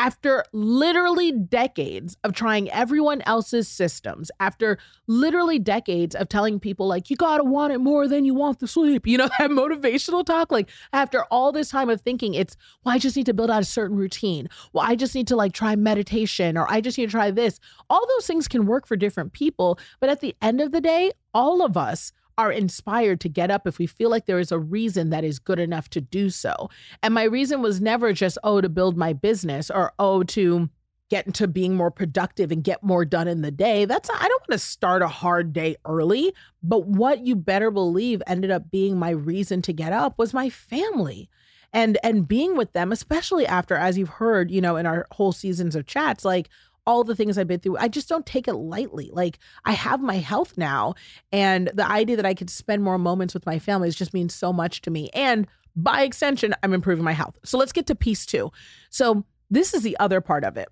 After 0.00 0.44
literally 0.52 1.32
decades 1.32 2.16
of 2.22 2.32
trying 2.32 2.70
everyone 2.70 3.20
else's 3.22 3.66
systems, 3.66 4.30
after 4.38 4.78
literally 5.08 5.58
decades 5.58 6.14
of 6.14 6.28
telling 6.28 6.60
people, 6.60 6.86
like, 6.86 7.10
you 7.10 7.16
gotta 7.16 7.42
want 7.42 7.72
it 7.72 7.78
more 7.78 8.06
than 8.06 8.24
you 8.24 8.32
want 8.32 8.60
the 8.60 8.68
sleep, 8.68 9.08
you 9.08 9.18
know, 9.18 9.28
that 9.38 9.50
motivational 9.50 10.24
talk, 10.24 10.52
like, 10.52 10.68
after 10.92 11.24
all 11.24 11.50
this 11.50 11.70
time 11.70 11.88
of 11.88 12.00
thinking, 12.02 12.34
it's, 12.34 12.54
well, 12.84 12.94
I 12.94 12.98
just 12.98 13.16
need 13.16 13.26
to 13.26 13.34
build 13.34 13.50
out 13.50 13.62
a 13.62 13.64
certain 13.64 13.96
routine. 13.96 14.48
Well, 14.72 14.84
I 14.86 14.94
just 14.94 15.16
need 15.16 15.26
to 15.28 15.36
like 15.36 15.52
try 15.52 15.74
meditation 15.74 16.56
or 16.56 16.70
I 16.70 16.80
just 16.80 16.96
need 16.96 17.06
to 17.06 17.12
try 17.12 17.32
this. 17.32 17.58
All 17.90 18.06
those 18.06 18.26
things 18.26 18.46
can 18.46 18.66
work 18.66 18.86
for 18.86 18.94
different 18.94 19.32
people. 19.32 19.80
But 19.98 20.10
at 20.10 20.20
the 20.20 20.36
end 20.40 20.60
of 20.60 20.70
the 20.70 20.80
day, 20.80 21.10
all 21.34 21.60
of 21.60 21.76
us 21.76 22.12
are 22.38 22.52
inspired 22.52 23.20
to 23.20 23.28
get 23.28 23.50
up 23.50 23.66
if 23.66 23.78
we 23.78 23.86
feel 23.86 24.08
like 24.08 24.26
there 24.26 24.38
is 24.38 24.52
a 24.52 24.58
reason 24.58 25.10
that 25.10 25.24
is 25.24 25.38
good 25.38 25.58
enough 25.58 25.90
to 25.90 26.00
do 26.00 26.30
so. 26.30 26.70
And 27.02 27.12
my 27.12 27.24
reason 27.24 27.60
was 27.60 27.80
never 27.80 28.12
just, 28.12 28.38
oh, 28.44 28.60
to 28.60 28.68
build 28.68 28.96
my 28.96 29.12
business 29.12 29.70
or, 29.70 29.92
oh, 29.98 30.22
to 30.22 30.70
get 31.10 31.26
into 31.26 31.48
being 31.48 31.74
more 31.74 31.90
productive 31.90 32.52
and 32.52 32.62
get 32.62 32.82
more 32.82 33.04
done 33.04 33.28
in 33.28 33.42
the 33.42 33.50
day. 33.50 33.84
That's, 33.84 34.08
I 34.08 34.28
don't 34.28 34.42
want 34.42 34.52
to 34.52 34.58
start 34.58 35.02
a 35.02 35.08
hard 35.08 35.52
day 35.52 35.76
early. 35.84 36.32
But 36.62 36.86
what 36.86 37.26
you 37.26 37.34
better 37.34 37.70
believe 37.70 38.22
ended 38.26 38.50
up 38.50 38.70
being 38.70 38.98
my 38.98 39.10
reason 39.10 39.60
to 39.62 39.72
get 39.72 39.92
up 39.92 40.18
was 40.18 40.32
my 40.32 40.48
family 40.48 41.28
and 41.72 41.98
and 42.02 42.26
being 42.26 42.56
with 42.56 42.72
them 42.72 42.92
especially 42.92 43.46
after 43.46 43.74
as 43.74 43.98
you've 43.98 44.08
heard 44.08 44.50
you 44.50 44.60
know 44.60 44.76
in 44.76 44.86
our 44.86 45.06
whole 45.12 45.32
seasons 45.32 45.76
of 45.76 45.86
chats 45.86 46.24
like 46.24 46.48
all 46.88 47.04
the 47.04 47.14
things 47.14 47.36
I've 47.36 47.46
been 47.46 47.60
through. 47.60 47.76
I 47.76 47.88
just 47.88 48.08
don't 48.08 48.24
take 48.24 48.48
it 48.48 48.54
lightly. 48.54 49.10
Like 49.12 49.38
I 49.66 49.72
have 49.72 50.00
my 50.00 50.16
health 50.16 50.56
now, 50.56 50.94
and 51.30 51.70
the 51.74 51.86
idea 51.86 52.16
that 52.16 52.24
I 52.24 52.32
could 52.32 52.48
spend 52.48 52.82
more 52.82 52.98
moments 52.98 53.34
with 53.34 53.44
my 53.44 53.58
family 53.58 53.90
just 53.90 54.14
means 54.14 54.34
so 54.34 54.54
much 54.54 54.80
to 54.82 54.90
me. 54.90 55.10
And 55.12 55.46
by 55.76 56.02
extension, 56.02 56.54
I'm 56.62 56.72
improving 56.72 57.04
my 57.04 57.12
health. 57.12 57.36
So 57.44 57.58
let's 57.58 57.72
get 57.72 57.86
to 57.88 57.94
piece 57.94 58.24
two. 58.24 58.50
So 58.88 59.24
this 59.50 59.74
is 59.74 59.82
the 59.82 59.98
other 59.98 60.22
part 60.22 60.44
of 60.44 60.56
it. 60.56 60.68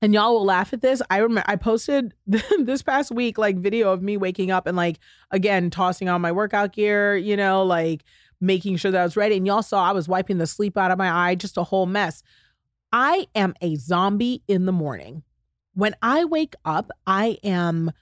And 0.00 0.14
y'all 0.14 0.32
will 0.32 0.46
laugh 0.46 0.72
at 0.72 0.80
this. 0.80 1.02
I 1.10 1.18
remember 1.18 1.44
I 1.46 1.56
posted 1.56 2.14
this 2.26 2.82
past 2.82 3.10
week 3.10 3.36
like 3.36 3.58
video 3.58 3.92
of 3.92 4.02
me 4.02 4.16
waking 4.16 4.50
up 4.50 4.66
and 4.66 4.76
like 4.78 4.98
again 5.30 5.68
tossing 5.68 6.08
on 6.08 6.22
my 6.22 6.32
workout 6.32 6.72
gear, 6.72 7.16
you 7.16 7.36
know, 7.36 7.62
like 7.64 8.02
making 8.40 8.78
sure 8.78 8.90
that 8.90 9.00
I 9.00 9.04
was 9.04 9.16
ready. 9.16 9.36
And 9.36 9.46
y'all 9.46 9.62
saw 9.62 9.84
I 9.84 9.92
was 9.92 10.08
wiping 10.08 10.38
the 10.38 10.46
sleep 10.46 10.78
out 10.78 10.90
of 10.90 10.96
my 10.96 11.10
eye, 11.10 11.34
just 11.34 11.58
a 11.58 11.64
whole 11.64 11.86
mess. 11.86 12.22
I 12.92 13.26
am 13.34 13.54
a 13.60 13.74
zombie 13.76 14.42
in 14.48 14.66
the 14.66 14.72
morning 14.72 15.22
when 15.74 15.94
I 16.02 16.24
wake 16.24 16.54
up, 16.64 16.90
I 17.06 17.38
am 17.44 17.92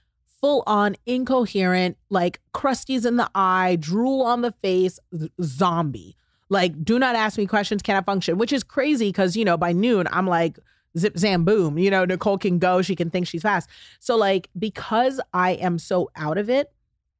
full 0.40 0.62
on 0.66 0.96
incoherent, 1.06 1.96
like 2.10 2.40
crusties 2.54 3.06
in 3.06 3.16
the 3.16 3.30
eye, 3.34 3.76
drool 3.78 4.22
on 4.22 4.42
the 4.42 4.52
face, 4.62 4.98
zombie. 5.42 6.16
Like, 6.48 6.84
do 6.84 6.98
not 6.98 7.14
ask 7.14 7.38
me 7.38 7.46
questions, 7.46 7.82
cannot 7.82 8.04
function, 8.04 8.36
which 8.38 8.52
is 8.52 8.62
crazy 8.62 9.08
because, 9.08 9.36
you 9.36 9.44
know, 9.44 9.56
by 9.56 9.72
noon, 9.72 10.06
I'm 10.12 10.26
like, 10.26 10.58
zip, 10.98 11.16
zam, 11.16 11.44
boom. 11.44 11.78
You 11.78 11.90
know, 11.90 12.04
Nicole 12.04 12.38
can 12.38 12.58
go, 12.58 12.82
she 12.82 12.94
can 12.94 13.08
think 13.08 13.26
she's 13.26 13.42
fast. 13.42 13.70
So, 14.00 14.16
like, 14.16 14.50
because 14.58 15.20
I 15.32 15.52
am 15.52 15.78
so 15.78 16.10
out 16.14 16.36
of 16.36 16.50
it, 16.50 16.70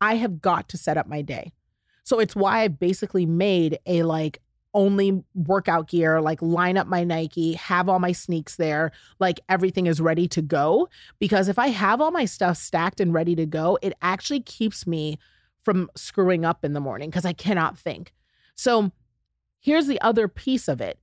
I 0.01 0.17
have 0.17 0.43
got 0.43 0.69
to 0.71 0.77
set 0.77 0.99
up 0.99 1.07
my 1.07 1.23
day. 1.23 1.53
So 2.05 2.19
it's 2.19 2.37
why 2.37 2.63
I've 2.63 2.79
basically 2.79 3.25
made 3.25 3.79
a 3.87 4.03
like 4.03 4.41
only 4.75 5.23
workout 5.35 5.89
gear, 5.89 6.21
like 6.21 6.41
line 6.41 6.77
up 6.77 6.87
my 6.87 7.05
Nike, 7.05 7.55
have 7.55 7.89
all 7.89 7.99
my 7.99 8.13
sneaks 8.13 8.57
there, 8.57 8.93
like 9.19 9.41
everything 9.49 9.87
is 9.87 10.01
ready 10.01 10.27
to 10.29 10.43
go. 10.43 10.89
Because 11.19 11.49
if 11.49 11.59
I 11.59 11.69
have 11.69 12.01
all 12.01 12.11
my 12.11 12.25
stuff 12.25 12.57
stacked 12.57 13.01
and 13.01 13.13
ready 13.13 13.35
to 13.37 13.47
go, 13.47 13.79
it 13.83 13.93
actually 14.03 14.41
keeps 14.41 14.87
me 14.87 15.19
from 15.63 15.91
screwing 15.97 16.45
up 16.45 16.65
in 16.65 16.73
the 16.73 16.81
morning 16.81 17.11
because 17.11 17.25
I 17.25 17.33
cannot 17.33 17.79
think. 17.79 18.13
So 18.55 18.93
here's 19.61 19.87
the 19.87 20.01
other 20.01 20.29
piece 20.29 20.69
of 20.69 20.81
it 20.81 20.99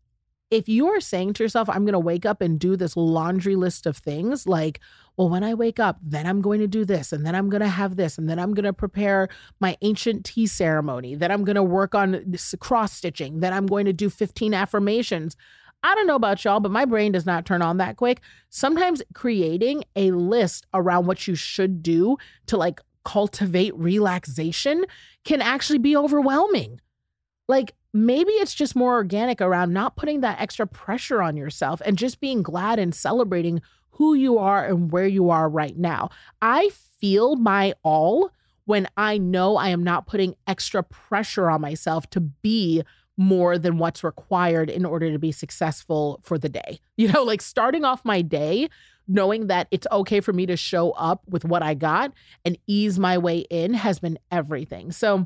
if 0.51 0.67
you 0.67 0.87
are 0.87 0.99
saying 0.99 1.33
to 1.33 1.43
yourself, 1.43 1.69
I'm 1.69 1.85
going 1.85 1.93
to 1.93 1.99
wake 1.99 2.25
up 2.25 2.41
and 2.41 2.59
do 2.59 2.75
this 2.75 2.97
laundry 2.97 3.55
list 3.55 3.85
of 3.85 3.97
things, 3.97 4.47
like, 4.47 4.79
well, 5.15 5.29
when 5.29 5.43
I 5.43 5.53
wake 5.53 5.79
up, 5.79 5.99
then 6.01 6.25
I'm 6.25 6.41
going 6.41 6.59
to 6.59 6.67
do 6.67 6.85
this, 6.85 7.13
and 7.13 7.25
then 7.25 7.35
I'm 7.35 7.49
going 7.49 7.61
to 7.61 7.67
have 7.67 7.97
this, 7.97 8.17
and 8.17 8.29
then 8.29 8.39
I'm 8.39 8.53
going 8.53 8.65
to 8.65 8.73
prepare 8.73 9.29
my 9.59 9.77
ancient 9.81 10.25
tea 10.25 10.47
ceremony, 10.47 11.13
then 11.13 11.31
I'm 11.31 11.43
going 11.43 11.55
to 11.55 11.63
work 11.63 11.93
on 11.93 12.35
cross 12.59 12.93
stitching, 12.93 13.41
then 13.41 13.53
I'm 13.53 13.67
going 13.67 13.85
to 13.85 13.93
do 13.93 14.09
15 14.09 14.53
affirmations. 14.53 15.35
I 15.83 15.95
don't 15.95 16.07
know 16.07 16.15
about 16.15 16.43
y'all, 16.43 16.59
but 16.59 16.71
my 16.71 16.85
brain 16.85 17.11
does 17.11 17.25
not 17.25 17.45
turn 17.45 17.61
on 17.61 17.77
that 17.77 17.95
quick. 17.95 18.21
Sometimes 18.49 19.01
creating 19.13 19.83
a 19.95 20.11
list 20.11 20.65
around 20.73 21.05
what 21.05 21.27
you 21.27 21.35
should 21.35 21.81
do 21.81 22.17
to 22.47 22.57
like 22.57 22.81
cultivate 23.05 23.75
relaxation 23.75 24.85
can 25.23 25.41
actually 25.41 25.79
be 25.79 25.95
overwhelming. 25.95 26.81
Like 27.47 27.75
maybe 27.93 28.31
it's 28.33 28.53
just 28.53 28.75
more 28.75 28.93
organic 28.93 29.41
around 29.41 29.73
not 29.73 29.95
putting 29.95 30.21
that 30.21 30.39
extra 30.39 30.67
pressure 30.67 31.21
on 31.21 31.35
yourself 31.35 31.81
and 31.85 31.97
just 31.97 32.19
being 32.19 32.43
glad 32.43 32.79
and 32.79 32.93
celebrating 32.93 33.61
who 33.91 34.13
you 34.13 34.37
are 34.37 34.65
and 34.65 34.91
where 34.91 35.07
you 35.07 35.29
are 35.29 35.49
right 35.49 35.77
now. 35.77 36.09
I 36.41 36.69
feel 36.99 37.35
my 37.35 37.73
all 37.83 38.31
when 38.65 38.87
I 38.95 39.17
know 39.17 39.57
I 39.57 39.69
am 39.69 39.83
not 39.83 40.07
putting 40.07 40.35
extra 40.45 40.83
pressure 40.83 41.49
on 41.49 41.61
myself 41.61 42.09
to 42.11 42.19
be 42.19 42.83
more 43.17 43.57
than 43.57 43.77
what's 43.77 44.03
required 44.03 44.69
in 44.69 44.85
order 44.85 45.11
to 45.11 45.19
be 45.19 45.31
successful 45.31 46.21
for 46.23 46.37
the 46.37 46.49
day. 46.49 46.79
You 46.97 47.07
know, 47.07 47.23
like 47.23 47.41
starting 47.41 47.85
off 47.85 48.03
my 48.03 48.21
day 48.21 48.67
knowing 49.07 49.47
that 49.47 49.67
it's 49.71 49.87
okay 49.89 50.19
for 50.19 50.33
me 50.33 50.45
to 50.45 50.55
show 50.55 50.91
up 50.91 51.23
with 51.27 51.43
what 51.43 51.63
I 51.63 51.73
got 51.73 52.13
and 52.43 52.57
ease 52.67 52.99
my 52.99 53.17
way 53.17 53.39
in 53.49 53.73
has 53.73 53.99
been 53.99 54.19
everything. 54.29 54.91
So, 54.91 55.25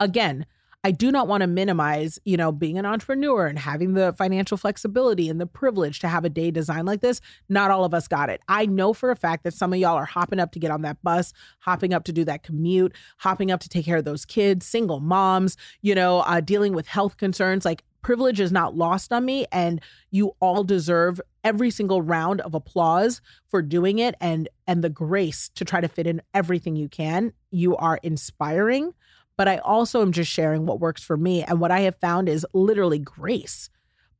again, 0.00 0.46
I 0.82 0.92
do 0.92 1.12
not 1.12 1.28
want 1.28 1.42
to 1.42 1.46
minimize, 1.46 2.18
you 2.24 2.38
know, 2.38 2.52
being 2.52 2.78
an 2.78 2.86
entrepreneur 2.86 3.46
and 3.46 3.58
having 3.58 3.92
the 3.92 4.14
financial 4.14 4.56
flexibility 4.56 5.28
and 5.28 5.38
the 5.38 5.46
privilege 5.46 5.98
to 6.00 6.08
have 6.08 6.24
a 6.24 6.30
day 6.30 6.50
designed 6.50 6.86
like 6.86 7.02
this. 7.02 7.20
Not 7.50 7.70
all 7.70 7.84
of 7.84 7.92
us 7.92 8.08
got 8.08 8.30
it. 8.30 8.40
I 8.48 8.64
know 8.64 8.94
for 8.94 9.10
a 9.10 9.16
fact 9.16 9.44
that 9.44 9.52
some 9.52 9.74
of 9.74 9.78
y'all 9.78 9.96
are 9.96 10.06
hopping 10.06 10.40
up 10.40 10.52
to 10.52 10.58
get 10.58 10.70
on 10.70 10.80
that 10.82 11.02
bus, 11.02 11.34
hopping 11.58 11.92
up 11.92 12.04
to 12.04 12.12
do 12.12 12.24
that 12.24 12.42
commute, 12.42 12.94
hopping 13.18 13.50
up 13.50 13.60
to 13.60 13.68
take 13.68 13.84
care 13.84 13.98
of 13.98 14.06
those 14.06 14.24
kids, 14.24 14.64
single 14.64 15.00
moms, 15.00 15.58
you 15.82 15.94
know, 15.94 16.20
uh, 16.20 16.40
dealing 16.40 16.72
with 16.72 16.86
health 16.86 17.18
concerns. 17.18 17.66
Like 17.66 17.84
privilege 18.02 18.40
is 18.40 18.50
not 18.50 18.74
lost 18.74 19.12
on 19.12 19.24
me 19.24 19.46
and 19.52 19.82
you 20.10 20.34
all 20.40 20.64
deserve 20.64 21.20
every 21.44 21.70
single 21.70 22.00
round 22.00 22.40
of 22.40 22.54
applause 22.54 23.20
for 23.48 23.60
doing 23.62 23.98
it 23.98 24.14
and 24.20 24.48
and 24.66 24.82
the 24.82 24.88
grace 24.88 25.50
to 25.54 25.64
try 25.64 25.80
to 25.80 25.88
fit 25.88 26.06
in 26.06 26.22
everything 26.32 26.76
you 26.76 26.88
can 26.88 27.32
you 27.50 27.76
are 27.76 27.98
inspiring 28.02 28.94
but 29.40 29.48
I 29.48 29.56
also 29.56 30.02
am 30.02 30.12
just 30.12 30.30
sharing 30.30 30.66
what 30.66 30.80
works 30.80 31.02
for 31.02 31.16
me. 31.16 31.42
And 31.42 31.62
what 31.62 31.70
I 31.70 31.80
have 31.80 31.96
found 31.96 32.28
is 32.28 32.46
literally 32.52 32.98
grace 32.98 33.70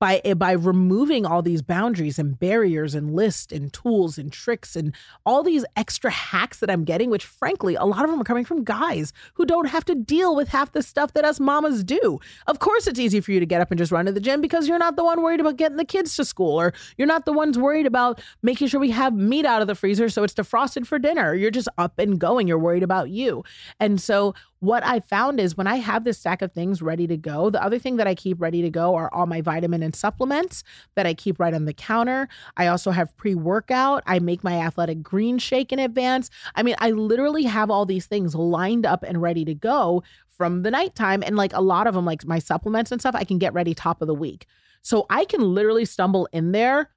by 0.01 0.21
eh, 0.25 0.35
by 0.35 0.53
removing 0.53 1.25
all 1.25 1.43
these 1.43 1.63
boundaries 1.63 2.19
and 2.19 2.39
barriers 2.41 2.95
and 2.95 3.15
lists 3.15 3.53
and 3.53 3.73
tools 3.73 4.19
and 4.19 4.33
tricks 4.33 4.75
and 4.75 4.95
all 5.25 5.45
these 5.45 5.65
extra 5.77 6.11
hacks 6.11 6.59
that 6.59 6.71
I'm 6.71 6.85
getting, 6.85 7.11
which 7.11 7.25
frankly, 7.25 7.77
a 7.77 7.85
lot 7.85 8.05
of 8.05 8.11
them 8.11 8.21
are 8.21 8.25
coming 8.25 8.45
from 8.45 8.65
guys 8.65 9.13
who 9.35 9.47
don't 9.47 9.69
have 9.69 9.85
to 9.85 9.95
deal 9.95 10.35
with 10.35 10.49
half 10.49 10.73
the 10.73 10.83
stuff 10.83 11.13
that 11.13 11.25
us 11.25 11.39
mamas 11.39 11.85
do. 11.85 12.19
Of 12.47 12.59
course, 12.59 12.87
it's 12.87 12.99
easy 12.99 13.21
for 13.21 13.31
you 13.31 13.39
to 13.39 13.47
get 13.47 13.61
up 13.61 13.71
and 13.71 13.79
just 13.79 13.93
run 13.93 14.07
to 14.07 14.13
the 14.13 14.21
gym 14.21 14.41
because 14.41 14.67
you're 14.67 14.79
not 14.79 14.97
the 14.97 15.05
one 15.05 15.23
worried 15.23 15.41
about 15.41 15.57
getting 15.57 15.77
the 15.77 15.85
kids 15.85 16.17
to 16.17 16.25
school, 16.25 16.61
or 16.61 16.73
you're 16.97 17.07
not 17.07 17.27
the 17.27 17.33
ones 17.33 17.59
worried 17.59 17.87
about 17.87 18.21
making 18.43 18.69
sure 18.69 18.81
we 18.81 18.91
have 18.91 19.15
meat 19.15 19.45
out 19.45 19.61
of 19.61 19.69
the 19.69 19.75
freezer 19.75 20.09
so 20.09 20.25
it's 20.25 20.35
defrosted 20.35 20.87
for 20.87 20.99
dinner. 20.99 21.35
You're 21.35 21.51
just 21.51 21.69
up 21.77 21.99
and 21.99 22.19
going. 22.19 22.49
You're 22.49 22.59
worried 22.59 22.83
about 22.83 23.11
you. 23.11 23.45
And 23.79 24.01
so 24.01 24.35
what 24.61 24.85
I 24.85 25.01
found 25.01 25.41
is 25.41 25.57
when 25.57 25.67
I 25.67 25.77
have 25.77 26.05
this 26.05 26.19
stack 26.19 26.43
of 26.43 26.53
things 26.53 26.83
ready 26.83 27.07
to 27.07 27.17
go, 27.17 27.49
the 27.49 27.63
other 27.63 27.79
thing 27.79 27.97
that 27.97 28.07
I 28.07 28.15
keep 28.15 28.41
ready 28.41 28.61
to 28.63 28.71
go 28.71 28.95
are 28.95 29.13
all 29.13 29.27
my 29.27 29.41
vitamin 29.41 29.83
and 29.83 29.90
supplements 29.95 30.63
that 30.95 31.07
I 31.07 31.15
keep 31.15 31.39
right 31.39 31.55
on 31.55 31.65
the 31.65 31.73
counter. 31.73 32.29
I 32.57 32.67
also 32.67 32.91
have 32.91 33.17
pre 33.17 33.35
workout. 33.35 34.03
I 34.07 34.19
make 34.19 34.45
my 34.45 34.57
athletic 34.57 35.03
green 35.03 35.39
shake 35.39 35.73
in 35.73 35.79
advance. 35.79 36.31
I 36.55 36.63
mean, 36.63 36.77
I 36.79 36.91
literally 36.91 37.45
have 37.45 37.71
all 37.71 37.87
these 37.87 38.07
things 38.07 38.35
lined 38.35 38.87
up 38.87 39.03
and 39.03 39.21
ready 39.21 39.45
to 39.45 39.55
go 39.55 40.03
from 40.29 40.63
the 40.63 40.71
nighttime. 40.71 41.23
And 41.23 41.37
like 41.37 41.53
a 41.53 41.61
lot 41.61 41.87
of 41.87 41.95
them, 41.95 42.05
like 42.05 42.25
my 42.25 42.39
supplements 42.39 42.91
and 42.91 43.01
stuff, 43.01 43.15
I 43.15 43.25
can 43.25 43.39
get 43.39 43.53
ready 43.53 43.75
top 43.75 44.01
of 44.01 44.09
the 44.09 44.15
week. 44.15 44.47
So 44.83 45.07
I 45.11 45.25
can 45.25 45.43
literally 45.43 45.85
stumble 45.85 46.29
in 46.33 46.53
there 46.53 46.91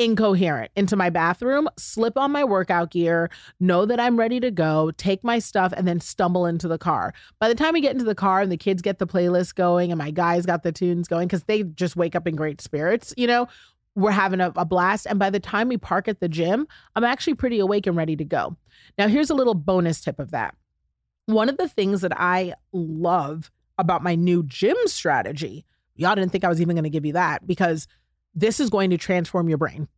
incoherent 0.00 0.72
into 0.76 0.96
my 0.96 1.10
bathroom, 1.10 1.68
slip 1.76 2.16
on 2.16 2.32
my 2.32 2.42
workout 2.42 2.90
gear, 2.90 3.30
know 3.60 3.84
that 3.84 4.00
I'm 4.00 4.18
ready 4.18 4.40
to 4.40 4.50
go, 4.50 4.90
take 4.92 5.22
my 5.22 5.38
stuff, 5.38 5.74
and 5.76 5.86
then 5.86 6.00
stumble 6.00 6.46
into 6.46 6.66
the 6.66 6.78
car. 6.78 7.12
By 7.38 7.48
the 7.48 7.54
time 7.54 7.74
we 7.74 7.82
get 7.82 7.92
into 7.92 8.06
the 8.06 8.14
car 8.14 8.40
and 8.40 8.50
the 8.50 8.56
kids 8.56 8.80
get 8.80 8.98
the 8.98 9.06
playlist 9.06 9.56
going 9.56 9.92
and 9.92 9.98
my 9.98 10.10
guys 10.10 10.46
got 10.46 10.62
the 10.62 10.72
tunes 10.72 11.06
going, 11.06 11.28
because 11.28 11.44
they 11.44 11.64
just 11.64 11.96
wake 11.96 12.16
up 12.16 12.26
in 12.26 12.34
great 12.34 12.62
spirits, 12.62 13.12
you 13.18 13.26
know, 13.26 13.46
we're 13.94 14.10
having 14.10 14.40
a, 14.40 14.50
a, 14.56 14.64
blast. 14.64 15.06
And 15.06 15.18
by 15.18 15.28
the 15.28 15.38
time 15.38 15.68
we 15.68 15.76
park 15.76 16.08
at 16.08 16.20
the 16.20 16.28
gym, 16.28 16.66
I'm 16.96 17.04
actually 17.04 17.34
pretty 17.34 17.58
awake 17.58 17.86
and 17.86 17.96
ready 17.96 18.16
to 18.16 18.24
go. 18.24 18.56
Now, 18.96 19.06
here's 19.06 19.28
a 19.28 19.34
little 19.34 19.54
bonus 19.54 20.00
tip 20.00 20.18
of 20.18 20.30
that. 20.30 20.56
One 21.26 21.50
of 21.50 21.58
the 21.58 21.68
things 21.68 22.00
that 22.00 22.18
I 22.18 22.54
love 22.72 23.50
about 23.76 24.02
my 24.02 24.14
new 24.14 24.44
gym 24.44 24.76
strategy, 24.86 25.66
y'all 25.94 26.14
didn't 26.14 26.32
think 26.32 26.44
I 26.44 26.48
was 26.48 26.62
even 26.62 26.74
going 26.74 26.84
to 26.84 26.90
give 26.90 27.04
you 27.04 27.12
that 27.12 27.46
because 27.46 27.86
this 28.34 28.60
is 28.60 28.70
going 28.70 28.90
to 28.90 28.98
transform 28.98 29.48
your 29.48 29.58
brain. 29.58 29.88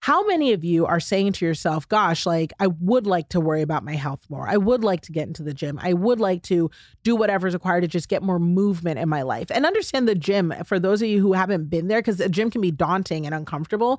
How 0.00 0.26
many 0.26 0.52
of 0.52 0.62
you 0.64 0.84
are 0.84 1.00
saying 1.00 1.32
to 1.34 1.46
yourself, 1.46 1.88
gosh, 1.88 2.26
like, 2.26 2.52
I 2.60 2.66
would 2.66 3.06
like 3.06 3.30
to 3.30 3.40
worry 3.40 3.62
about 3.62 3.84
my 3.84 3.94
health 3.94 4.20
more. 4.28 4.46
I 4.46 4.58
would 4.58 4.84
like 4.84 5.00
to 5.02 5.12
get 5.12 5.26
into 5.26 5.42
the 5.42 5.54
gym. 5.54 5.78
I 5.82 5.94
would 5.94 6.20
like 6.20 6.42
to 6.42 6.70
do 7.04 7.16
whatever's 7.16 7.54
required 7.54 7.80
to 7.80 7.88
just 7.88 8.10
get 8.10 8.22
more 8.22 8.38
movement 8.38 8.98
in 8.98 9.08
my 9.08 9.22
life. 9.22 9.50
And 9.50 9.64
understand 9.64 10.06
the 10.06 10.14
gym, 10.14 10.52
for 10.66 10.78
those 10.78 11.00
of 11.00 11.08
you 11.08 11.22
who 11.22 11.32
haven't 11.32 11.70
been 11.70 11.88
there, 11.88 12.00
because 12.02 12.18
the 12.18 12.28
gym 12.28 12.50
can 12.50 12.60
be 12.60 12.70
daunting 12.70 13.24
and 13.24 13.34
uncomfortable 13.34 13.98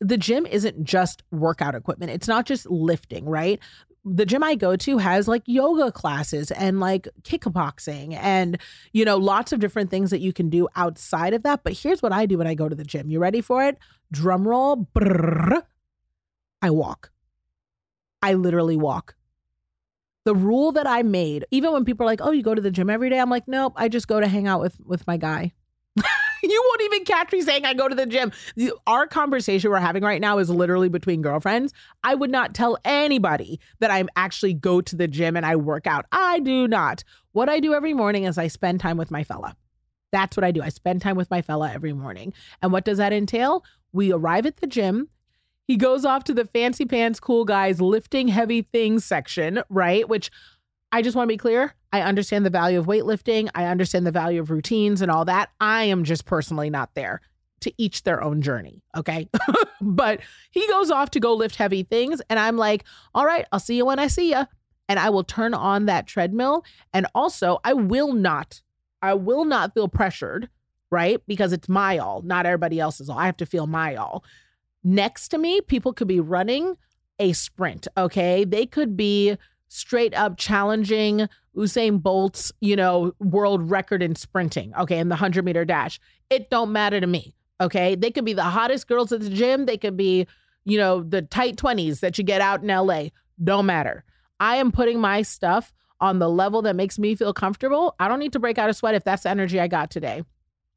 the 0.00 0.16
gym 0.16 0.46
isn't 0.46 0.84
just 0.84 1.22
workout 1.30 1.74
equipment. 1.74 2.12
It's 2.12 2.28
not 2.28 2.46
just 2.46 2.70
lifting, 2.70 3.24
right? 3.24 3.58
The 4.14 4.26
gym 4.26 4.42
I 4.42 4.54
go 4.54 4.76
to 4.76 4.98
has 4.98 5.28
like 5.28 5.42
yoga 5.46 5.92
classes 5.92 6.50
and 6.50 6.80
like 6.80 7.08
kickboxing 7.22 8.14
and 8.14 8.58
you 8.92 9.04
know 9.04 9.16
lots 9.16 9.52
of 9.52 9.60
different 9.60 9.90
things 9.90 10.10
that 10.10 10.20
you 10.20 10.32
can 10.32 10.48
do 10.48 10.68
outside 10.76 11.34
of 11.34 11.42
that. 11.42 11.62
But 11.64 11.74
here's 11.74 12.02
what 12.02 12.12
I 12.12 12.26
do 12.26 12.38
when 12.38 12.46
I 12.46 12.54
go 12.54 12.68
to 12.68 12.74
the 12.74 12.84
gym. 12.84 13.10
You 13.10 13.18
ready 13.18 13.40
for 13.40 13.64
it? 13.64 13.78
Drum 14.12 14.46
roll. 14.46 14.88
Brrr, 14.94 15.62
I 16.62 16.70
walk. 16.70 17.10
I 18.22 18.34
literally 18.34 18.76
walk. 18.76 19.14
The 20.24 20.34
rule 20.34 20.72
that 20.72 20.86
I 20.86 21.02
made, 21.02 21.46
even 21.50 21.72
when 21.72 21.84
people 21.84 22.04
are 22.04 22.10
like, 22.10 22.20
"Oh, 22.22 22.32
you 22.32 22.42
go 22.42 22.54
to 22.54 22.60
the 22.60 22.70
gym 22.70 22.90
every 22.90 23.08
day," 23.08 23.18
I'm 23.18 23.30
like, 23.30 23.48
"Nope, 23.48 23.72
I 23.76 23.88
just 23.88 24.08
go 24.08 24.20
to 24.20 24.26
hang 24.26 24.46
out 24.46 24.60
with 24.60 24.78
with 24.84 25.06
my 25.06 25.16
guy." 25.16 25.52
you 26.42 26.64
won't 26.66 26.82
even 26.82 27.04
catch 27.04 27.32
me 27.32 27.40
saying 27.40 27.64
I 27.64 27.74
go 27.74 27.88
to 27.88 27.94
the 27.94 28.06
gym. 28.06 28.32
Our 28.86 29.06
conversation 29.06 29.70
we're 29.70 29.78
having 29.78 30.02
right 30.02 30.20
now 30.20 30.38
is 30.38 30.50
literally 30.50 30.88
between 30.88 31.22
girlfriends. 31.22 31.72
I 32.04 32.14
would 32.14 32.30
not 32.30 32.54
tell 32.54 32.78
anybody 32.84 33.60
that 33.80 33.90
I 33.90 34.04
actually 34.16 34.54
go 34.54 34.80
to 34.80 34.96
the 34.96 35.08
gym 35.08 35.36
and 35.36 35.44
I 35.44 35.56
work 35.56 35.86
out. 35.86 36.06
I 36.12 36.40
do 36.40 36.68
not. 36.68 37.04
What 37.32 37.48
I 37.48 37.60
do 37.60 37.74
every 37.74 37.94
morning 37.94 38.24
is 38.24 38.38
I 38.38 38.48
spend 38.48 38.80
time 38.80 38.96
with 38.96 39.10
my 39.10 39.24
fella. 39.24 39.56
That's 40.10 40.36
what 40.36 40.44
I 40.44 40.52
do. 40.52 40.62
I 40.62 40.70
spend 40.70 41.02
time 41.02 41.16
with 41.16 41.30
my 41.30 41.42
fella 41.42 41.70
every 41.70 41.92
morning. 41.92 42.32
And 42.62 42.72
what 42.72 42.84
does 42.84 42.98
that 42.98 43.12
entail? 43.12 43.64
We 43.92 44.12
arrive 44.12 44.46
at 44.46 44.58
the 44.58 44.66
gym. 44.66 45.08
He 45.66 45.76
goes 45.76 46.06
off 46.06 46.24
to 46.24 46.34
the 46.34 46.46
fancy 46.46 46.86
pants, 46.86 47.20
cool 47.20 47.44
guys 47.44 47.78
lifting 47.78 48.28
heavy 48.28 48.62
things 48.62 49.04
section, 49.04 49.62
right? 49.68 50.08
Which 50.08 50.30
I 50.90 51.02
just 51.02 51.16
want 51.16 51.28
to 51.28 51.32
be 51.32 51.38
clear. 51.38 51.74
I 51.92 52.02
understand 52.02 52.46
the 52.46 52.50
value 52.50 52.78
of 52.78 52.86
weightlifting. 52.86 53.48
I 53.54 53.66
understand 53.66 54.06
the 54.06 54.12
value 54.12 54.40
of 54.40 54.50
routines 54.50 55.02
and 55.02 55.10
all 55.10 55.24
that. 55.26 55.50
I 55.60 55.84
am 55.84 56.04
just 56.04 56.24
personally 56.24 56.70
not 56.70 56.94
there 56.94 57.20
to 57.60 57.72
each 57.76 58.04
their 58.04 58.22
own 58.22 58.40
journey. 58.40 58.82
Okay. 58.96 59.28
but 59.80 60.20
he 60.50 60.66
goes 60.68 60.90
off 60.90 61.10
to 61.10 61.20
go 61.20 61.34
lift 61.34 61.56
heavy 61.56 61.82
things. 61.82 62.22
And 62.30 62.38
I'm 62.38 62.56
like, 62.56 62.84
all 63.14 63.26
right, 63.26 63.46
I'll 63.52 63.60
see 63.60 63.76
you 63.76 63.86
when 63.86 63.98
I 63.98 64.06
see 64.06 64.30
you. 64.30 64.46
And 64.88 64.98
I 64.98 65.10
will 65.10 65.24
turn 65.24 65.54
on 65.54 65.86
that 65.86 66.06
treadmill. 66.06 66.64
And 66.94 67.06
also, 67.14 67.58
I 67.64 67.74
will 67.74 68.12
not, 68.12 68.62
I 69.02 69.14
will 69.14 69.44
not 69.44 69.74
feel 69.74 69.88
pressured, 69.88 70.48
right? 70.90 71.20
Because 71.26 71.52
it's 71.52 71.68
my 71.68 71.98
all, 71.98 72.22
not 72.22 72.46
everybody 72.46 72.80
else's 72.80 73.10
all. 73.10 73.18
I 73.18 73.26
have 73.26 73.36
to 73.38 73.46
feel 73.46 73.66
my 73.66 73.96
all. 73.96 74.24
Next 74.82 75.28
to 75.28 75.38
me, 75.38 75.60
people 75.60 75.92
could 75.92 76.08
be 76.08 76.20
running 76.20 76.76
a 77.18 77.32
sprint. 77.32 77.88
Okay. 77.96 78.44
They 78.44 78.64
could 78.64 78.96
be 78.96 79.36
straight 79.68 80.14
up 80.14 80.36
challenging 80.36 81.28
Usain 81.56 82.00
Bolt's, 82.02 82.52
you 82.60 82.76
know, 82.76 83.12
world 83.20 83.70
record 83.70 84.02
in 84.02 84.14
sprinting, 84.14 84.72
okay, 84.78 84.98
in 84.98 85.08
the 85.08 85.14
100 85.14 85.44
meter 85.44 85.64
dash. 85.64 86.00
It 86.30 86.50
don't 86.50 86.72
matter 86.72 87.00
to 87.00 87.06
me, 87.06 87.34
okay? 87.60 87.94
They 87.94 88.10
could 88.10 88.24
be 88.24 88.32
the 88.32 88.44
hottest 88.44 88.88
girls 88.88 89.12
at 89.12 89.20
the 89.20 89.30
gym, 89.30 89.66
they 89.66 89.76
could 89.76 89.96
be, 89.96 90.26
you 90.64 90.78
know, 90.78 91.02
the 91.02 91.22
tight 91.22 91.56
20s 91.56 92.00
that 92.00 92.18
you 92.18 92.24
get 92.24 92.40
out 92.40 92.62
in 92.62 92.68
LA. 92.68 93.08
Don't 93.42 93.66
matter. 93.66 94.04
I 94.40 94.56
am 94.56 94.72
putting 94.72 95.00
my 95.00 95.22
stuff 95.22 95.72
on 96.00 96.18
the 96.18 96.28
level 96.28 96.62
that 96.62 96.76
makes 96.76 96.98
me 96.98 97.14
feel 97.14 97.34
comfortable. 97.34 97.94
I 97.98 98.08
don't 98.08 98.20
need 98.20 98.32
to 98.32 98.38
break 98.38 98.58
out 98.58 98.70
a 98.70 98.74
sweat 98.74 98.94
if 98.94 99.04
that's 99.04 99.24
the 99.24 99.30
energy 99.30 99.58
I 99.58 99.66
got 99.68 99.90
today. 99.90 100.22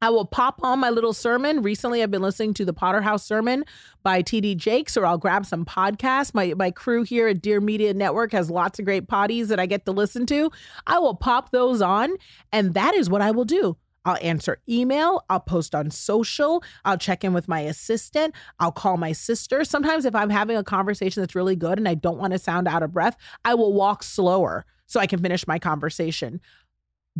I 0.02 0.10
will 0.10 0.26
pop 0.26 0.58
on 0.64 0.80
my 0.80 0.90
little 0.90 1.12
sermon. 1.12 1.62
Recently, 1.62 2.02
I've 2.02 2.10
been 2.10 2.22
listening 2.22 2.54
to 2.54 2.64
the 2.64 2.72
Potter 2.72 3.00
House 3.00 3.24
Sermon 3.24 3.64
by 4.02 4.20
TD 4.20 4.56
Jakes, 4.56 4.96
or 4.96 5.06
I'll 5.06 5.16
grab 5.16 5.46
some 5.46 5.64
podcasts. 5.64 6.34
My 6.34 6.54
my 6.56 6.72
crew 6.72 7.04
here 7.04 7.28
at 7.28 7.40
Dear 7.40 7.60
Media 7.60 7.94
Network 7.94 8.32
has 8.32 8.50
lots 8.50 8.80
of 8.80 8.84
great 8.84 9.06
potties 9.06 9.46
that 9.46 9.60
I 9.60 9.66
get 9.66 9.86
to 9.86 9.92
listen 9.92 10.26
to. 10.26 10.50
I 10.88 10.98
will 10.98 11.14
pop 11.14 11.52
those 11.52 11.80
on, 11.80 12.16
and 12.52 12.74
that 12.74 12.94
is 12.94 13.08
what 13.08 13.22
I 13.22 13.30
will 13.30 13.44
do. 13.44 13.76
I'll 14.04 14.18
answer 14.20 14.58
email. 14.68 15.24
I'll 15.30 15.38
post 15.38 15.72
on 15.72 15.92
social. 15.92 16.64
I'll 16.84 16.98
check 16.98 17.22
in 17.22 17.32
with 17.32 17.46
my 17.46 17.60
assistant. 17.60 18.34
I'll 18.58 18.72
call 18.72 18.96
my 18.96 19.12
sister. 19.12 19.64
Sometimes, 19.64 20.04
if 20.04 20.16
I'm 20.16 20.30
having 20.30 20.56
a 20.56 20.64
conversation 20.64 21.22
that's 21.22 21.36
really 21.36 21.54
good 21.54 21.78
and 21.78 21.88
I 21.88 21.94
don't 21.94 22.18
want 22.18 22.32
to 22.32 22.40
sound 22.40 22.66
out 22.66 22.82
of 22.82 22.92
breath, 22.92 23.16
I 23.44 23.54
will 23.54 23.72
walk 23.72 24.02
slower 24.02 24.64
so 24.86 24.98
I 24.98 25.06
can 25.06 25.22
finish 25.22 25.46
my 25.46 25.60
conversation. 25.60 26.40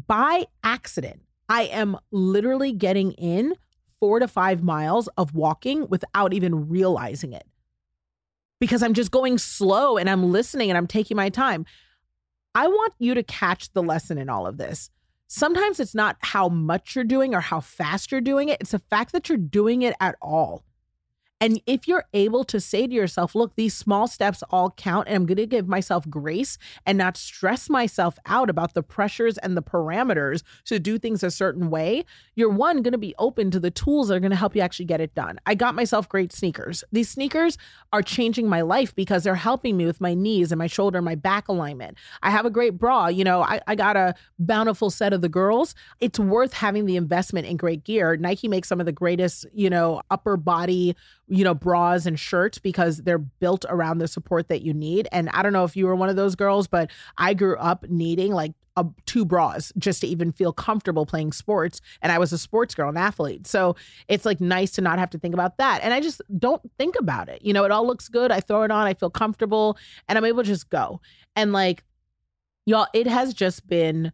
By 0.08 0.46
accident, 0.64 1.22
I 1.48 1.64
am 1.64 1.96
literally 2.11 2.72
getting 2.72 3.12
in 3.12 3.55
four 4.00 4.18
to 4.18 4.28
five 4.28 4.62
miles 4.62 5.09
of 5.16 5.35
walking 5.35 5.88
without 5.88 6.33
even 6.33 6.68
realizing 6.68 7.33
it 7.33 7.46
because 8.59 8.83
I'm 8.83 8.94
just 8.94 9.11
going 9.11 9.38
slow 9.38 9.96
and 9.96 10.09
I'm 10.09 10.31
listening 10.31 10.70
and 10.70 10.78
I'm 10.78 10.87
taking 10.87 11.16
my 11.16 11.28
time. 11.28 11.66
I 12.55 12.68
want 12.68 12.94
you 12.98 13.14
to 13.14 13.22
catch 13.22 13.72
the 13.72 13.83
lesson 13.83 14.18
in 14.18 14.28
all 14.28 14.46
of 14.46 14.57
this. 14.57 14.90
Sometimes 15.26 15.81
it's 15.81 15.94
not 15.94 16.16
how 16.20 16.48
much 16.48 16.94
you're 16.94 17.05
doing 17.05 17.35
or 17.35 17.40
how 17.40 17.61
fast 17.61 18.12
you're 18.12 18.20
doing 18.20 18.48
it, 18.48 18.59
it's 18.61 18.72
the 18.72 18.78
fact 18.78 19.12
that 19.12 19.28
you're 19.28 19.38
doing 19.38 19.83
it 19.83 19.94
at 20.00 20.16
all. 20.20 20.64
And 21.42 21.61
if 21.66 21.88
you're 21.88 22.05
able 22.14 22.44
to 22.44 22.61
say 22.61 22.87
to 22.87 22.94
yourself, 22.94 23.35
look, 23.35 23.57
these 23.57 23.74
small 23.74 24.07
steps 24.07 24.44
all 24.50 24.70
count, 24.70 25.09
and 25.09 25.16
I'm 25.16 25.26
going 25.26 25.38
to 25.38 25.46
give 25.46 25.66
myself 25.66 26.09
grace 26.09 26.57
and 26.87 26.96
not 26.96 27.16
stress 27.16 27.68
myself 27.68 28.16
out 28.26 28.48
about 28.48 28.74
the 28.74 28.83
pressures 28.85 29.38
and 29.38 29.57
the 29.57 29.62
parameters 29.62 30.44
to 30.66 30.78
do 30.78 31.00
things 31.00 31.24
a 31.24 31.33
certain 31.33 31.68
way, 31.68 32.05
you're 32.37 32.48
one, 32.48 32.81
going 32.81 32.92
to 32.92 32.98
be 32.98 33.16
open 33.18 33.50
to 33.50 33.59
the 33.59 33.72
tools 33.72 34.07
that 34.07 34.14
are 34.14 34.20
going 34.20 34.31
to 34.31 34.37
help 34.37 34.55
you 34.55 34.62
actually 34.62 34.85
get 34.85 35.00
it 35.00 35.16
done. 35.16 35.40
I 35.44 35.57
got 35.57 35.74
myself 35.74 36.09
great 36.09 36.33
sneakers. 36.33 36.85
These 36.92 37.11
sneakers 37.11 37.59
are 37.92 38.02
changing 38.02 38.48
my 38.48 38.61
life 38.61 38.94
because 38.94 39.24
they're 39.24 39.35
helping 39.35 39.76
me 39.76 39.85
with 39.85 40.00
my 40.00 40.14
knees 40.14 40.52
and 40.52 40.61
my 40.61 40.68
shoulder 40.68 40.98
and 40.98 41.05
my 41.05 41.16
back 41.16 41.48
alignment. 41.48 41.98
I 42.22 42.31
have 42.31 42.46
a 42.46 42.50
great 42.50 42.78
bra. 42.78 43.09
You 43.09 43.24
know, 43.24 43.42
I, 43.42 43.61
I 43.66 43.74
got 43.74 43.96
a 43.96 44.14
bountiful 44.38 44.90
set 44.90 45.12
of 45.12 45.22
the 45.22 45.28
girls. 45.28 45.74
It's 45.98 46.20
worth 46.20 46.52
having 46.52 46.87
the 46.87 46.94
investment 46.94 47.48
in 47.48 47.57
great 47.57 47.83
gear. 47.83 48.16
Nike 48.16 48.46
makes 48.46 48.68
some 48.68 48.78
of 48.78 48.87
the 48.87 48.92
greatest, 48.92 49.44
you 49.52 49.68
know, 49.68 50.02
upper 50.09 50.37
body 50.37 50.94
you 51.32 51.44
know, 51.44 51.54
bras 51.54 52.04
and 52.04 52.20
shirts 52.20 52.58
because 52.58 52.98
they're 52.98 53.16
built 53.16 53.64
around 53.70 53.98
the 53.98 54.06
support 54.06 54.48
that 54.48 54.60
you 54.60 54.74
need. 54.74 55.08
And 55.12 55.30
I 55.30 55.42
don't 55.42 55.54
know 55.54 55.64
if 55.64 55.74
you 55.74 55.86
were 55.86 55.96
one 55.96 56.10
of 56.10 56.16
those 56.16 56.36
girls, 56.36 56.66
but 56.66 56.90
I 57.16 57.32
grew 57.32 57.56
up 57.56 57.86
needing 57.88 58.32
like 58.32 58.52
a, 58.76 58.84
two 59.06 59.24
bras 59.24 59.72
just 59.78 60.02
to 60.02 60.06
even 60.06 60.30
feel 60.30 60.52
comfortable 60.52 61.06
playing 61.06 61.32
sports. 61.32 61.80
And 62.02 62.12
I 62.12 62.18
was 62.18 62.34
a 62.34 62.38
sports 62.38 62.74
girl, 62.74 62.90
an 62.90 62.98
athlete. 62.98 63.46
So 63.46 63.76
it's 64.08 64.26
like 64.26 64.42
nice 64.42 64.72
to 64.72 64.82
not 64.82 64.98
have 64.98 65.08
to 65.08 65.18
think 65.18 65.32
about 65.32 65.56
that. 65.56 65.80
And 65.82 65.94
I 65.94 66.00
just 66.00 66.20
don't 66.38 66.60
think 66.78 66.96
about 66.98 67.30
it. 67.30 67.40
You 67.42 67.54
know, 67.54 67.64
it 67.64 67.70
all 67.70 67.86
looks 67.86 68.10
good. 68.10 68.30
I 68.30 68.40
throw 68.40 68.64
it 68.64 68.70
on, 68.70 68.86
I 68.86 68.92
feel 68.92 69.10
comfortable, 69.10 69.78
and 70.08 70.18
I'm 70.18 70.26
able 70.26 70.42
to 70.42 70.48
just 70.48 70.68
go. 70.68 71.00
And 71.34 71.54
like, 71.54 71.82
y'all, 72.66 72.88
it 72.92 73.06
has 73.06 73.32
just 73.32 73.66
been 73.66 74.12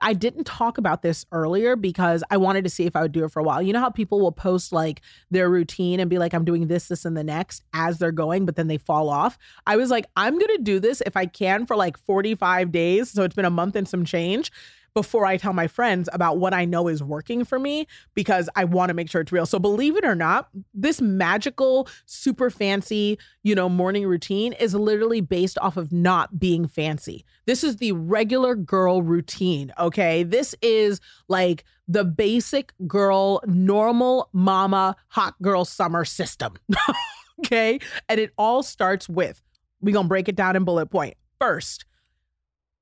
I 0.00 0.12
didn't 0.12 0.44
talk 0.44 0.76
about 0.78 1.02
this 1.02 1.24
earlier 1.32 1.74
because 1.74 2.22
I 2.30 2.36
wanted 2.36 2.64
to 2.64 2.70
see 2.70 2.84
if 2.84 2.94
I 2.94 3.02
would 3.02 3.12
do 3.12 3.24
it 3.24 3.32
for 3.32 3.40
a 3.40 3.42
while. 3.42 3.62
You 3.62 3.72
know 3.72 3.80
how 3.80 3.90
people 3.90 4.20
will 4.20 4.32
post 4.32 4.72
like 4.72 5.00
their 5.30 5.48
routine 5.48 6.00
and 6.00 6.10
be 6.10 6.18
like, 6.18 6.34
I'm 6.34 6.44
doing 6.44 6.66
this, 6.66 6.88
this, 6.88 7.04
and 7.04 7.16
the 7.16 7.24
next 7.24 7.62
as 7.72 7.98
they're 7.98 8.12
going, 8.12 8.44
but 8.44 8.56
then 8.56 8.68
they 8.68 8.78
fall 8.78 9.08
off. 9.08 9.38
I 9.66 9.76
was 9.76 9.90
like, 9.90 10.06
I'm 10.16 10.38
going 10.38 10.56
to 10.56 10.62
do 10.62 10.78
this 10.80 11.00
if 11.06 11.16
I 11.16 11.26
can 11.26 11.64
for 11.64 11.76
like 11.76 11.96
45 11.96 12.70
days. 12.72 13.10
So 13.10 13.22
it's 13.22 13.34
been 13.34 13.46
a 13.46 13.50
month 13.50 13.74
and 13.74 13.88
some 13.88 14.04
change 14.04 14.52
before 14.96 15.26
I 15.26 15.36
tell 15.36 15.52
my 15.52 15.66
friends 15.66 16.08
about 16.14 16.38
what 16.38 16.54
I 16.54 16.64
know 16.64 16.88
is 16.88 17.02
working 17.02 17.44
for 17.44 17.58
me 17.58 17.86
because 18.14 18.48
I 18.56 18.64
want 18.64 18.88
to 18.88 18.94
make 18.94 19.10
sure 19.10 19.20
it's 19.20 19.30
real. 19.30 19.44
So 19.44 19.58
believe 19.58 19.94
it 19.94 20.06
or 20.06 20.14
not, 20.14 20.48
this 20.72 21.02
magical, 21.02 21.86
super 22.06 22.48
fancy, 22.48 23.18
you 23.42 23.54
know, 23.54 23.68
morning 23.68 24.06
routine 24.06 24.54
is 24.54 24.74
literally 24.74 25.20
based 25.20 25.58
off 25.60 25.76
of 25.76 25.92
not 25.92 26.38
being 26.38 26.66
fancy. 26.66 27.26
This 27.44 27.62
is 27.62 27.76
the 27.76 27.92
regular 27.92 28.54
girl 28.54 29.02
routine, 29.02 29.70
okay? 29.78 30.22
This 30.22 30.54
is 30.62 30.98
like 31.28 31.64
the 31.86 32.02
basic 32.02 32.72
girl, 32.86 33.42
normal 33.44 34.30
mama, 34.32 34.96
hot 35.08 35.34
girl 35.42 35.66
summer 35.66 36.06
system. 36.06 36.54
okay? 37.40 37.78
And 38.08 38.18
it 38.18 38.32
all 38.38 38.62
starts 38.62 39.10
with 39.10 39.42
we're 39.82 39.92
going 39.92 40.06
to 40.06 40.08
break 40.08 40.30
it 40.30 40.36
down 40.36 40.56
in 40.56 40.64
bullet 40.64 40.86
point. 40.86 41.18
First, 41.38 41.84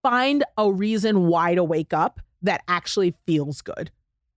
find 0.05 0.45
a 0.59 0.71
reason 0.71 1.27
why 1.29 1.55
to 1.55 1.65
wake 1.65 1.95
up 1.95 2.21
that 2.43 2.63
actually 2.69 3.15
feels 3.27 3.63
good 3.63 3.91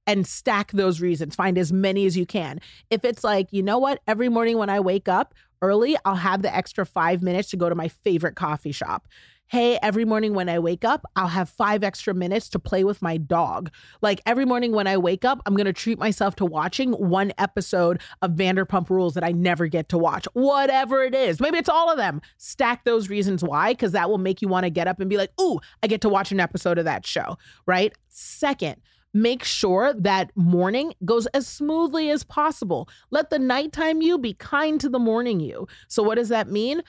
and 0.07 0.25
stack 0.25 0.71
those 0.71 1.01
reasons. 1.01 1.35
Find 1.35 1.57
as 1.57 1.73
many 1.73 2.05
as 2.05 2.15
you 2.15 2.25
can. 2.25 2.61
If 2.89 3.03
it's 3.03 3.23
like, 3.23 3.51
you 3.51 3.61
know 3.61 3.77
what, 3.77 3.99
every 4.07 4.29
morning 4.29 4.57
when 4.57 4.69
I 4.69 4.79
wake 4.79 5.09
up 5.09 5.35
early, 5.61 5.97
I'll 6.05 6.15
have 6.15 6.41
the 6.41 6.55
extra 6.55 6.85
five 6.85 7.21
minutes 7.21 7.49
to 7.49 7.57
go 7.57 7.67
to 7.67 7.75
my 7.75 7.89
favorite 7.89 8.35
coffee 8.35 8.71
shop 8.71 9.09
hey, 9.47 9.79
every 9.81 10.03
morning 10.03 10.33
when 10.33 10.49
I 10.49 10.59
wake 10.59 10.83
up, 10.83 11.05
I'll 11.15 11.29
have 11.29 11.49
five 11.49 11.83
extra 11.83 12.13
minutes 12.13 12.49
to 12.49 12.59
play 12.59 12.83
with 12.83 13.01
my 13.01 13.15
dog. 13.15 13.71
Like 14.01 14.21
every 14.25 14.43
morning 14.45 14.73
when 14.73 14.87
I 14.87 14.97
wake 14.97 15.23
up, 15.23 15.41
I'm 15.45 15.55
going 15.55 15.65
to 15.65 15.73
treat 15.73 15.97
myself 15.97 16.35
to 16.37 16.45
watching 16.45 16.91
one 16.91 17.31
episode 17.37 18.01
of 18.21 18.31
Vanderpump 18.31 18.89
Rules 18.89 19.13
that 19.13 19.23
I 19.23 19.31
never 19.31 19.67
get 19.67 19.87
to 19.89 19.97
watch. 19.97 20.27
Whatever 20.33 21.01
it 21.03 21.15
is. 21.15 21.39
Maybe 21.39 21.57
it's 21.57 21.69
all 21.69 21.89
of 21.89 21.97
them. 21.97 22.21
Stack 22.37 22.83
those 22.83 23.09
reasons 23.09 23.43
why, 23.43 23.71
because 23.71 23.93
that 23.93 24.09
will 24.09 24.17
make 24.17 24.41
you 24.41 24.49
want 24.49 24.65
to 24.65 24.69
get 24.69 24.87
up 24.87 24.99
and 24.99 25.09
be 25.09 25.17
like, 25.17 25.31
ooh, 25.39 25.59
I 25.81 25.87
get 25.87 26.01
to 26.01 26.09
watch 26.09 26.31
an 26.31 26.41
episode 26.41 26.77
of 26.77 26.85
that 26.85 27.05
show, 27.05 27.37
right? 27.65 27.93
Second, 28.09 28.81
make 29.13 29.45
sure 29.45 29.93
that 29.93 30.31
morning 30.35 30.93
goes 31.05 31.25
as 31.27 31.47
smoothly 31.47 32.09
as 32.09 32.25
possible. 32.25 32.89
Let 33.11 33.29
the 33.29 33.39
nighttime 33.39 34.01
you 34.01 34.17
be 34.17 34.33
kind 34.33 34.81
to 34.81 34.89
the 34.89 34.99
morning 34.99 35.39
you. 35.39 35.67
So, 35.87 36.03
what 36.03 36.15
does 36.15 36.29
that 36.29 36.49
mean? 36.49 36.81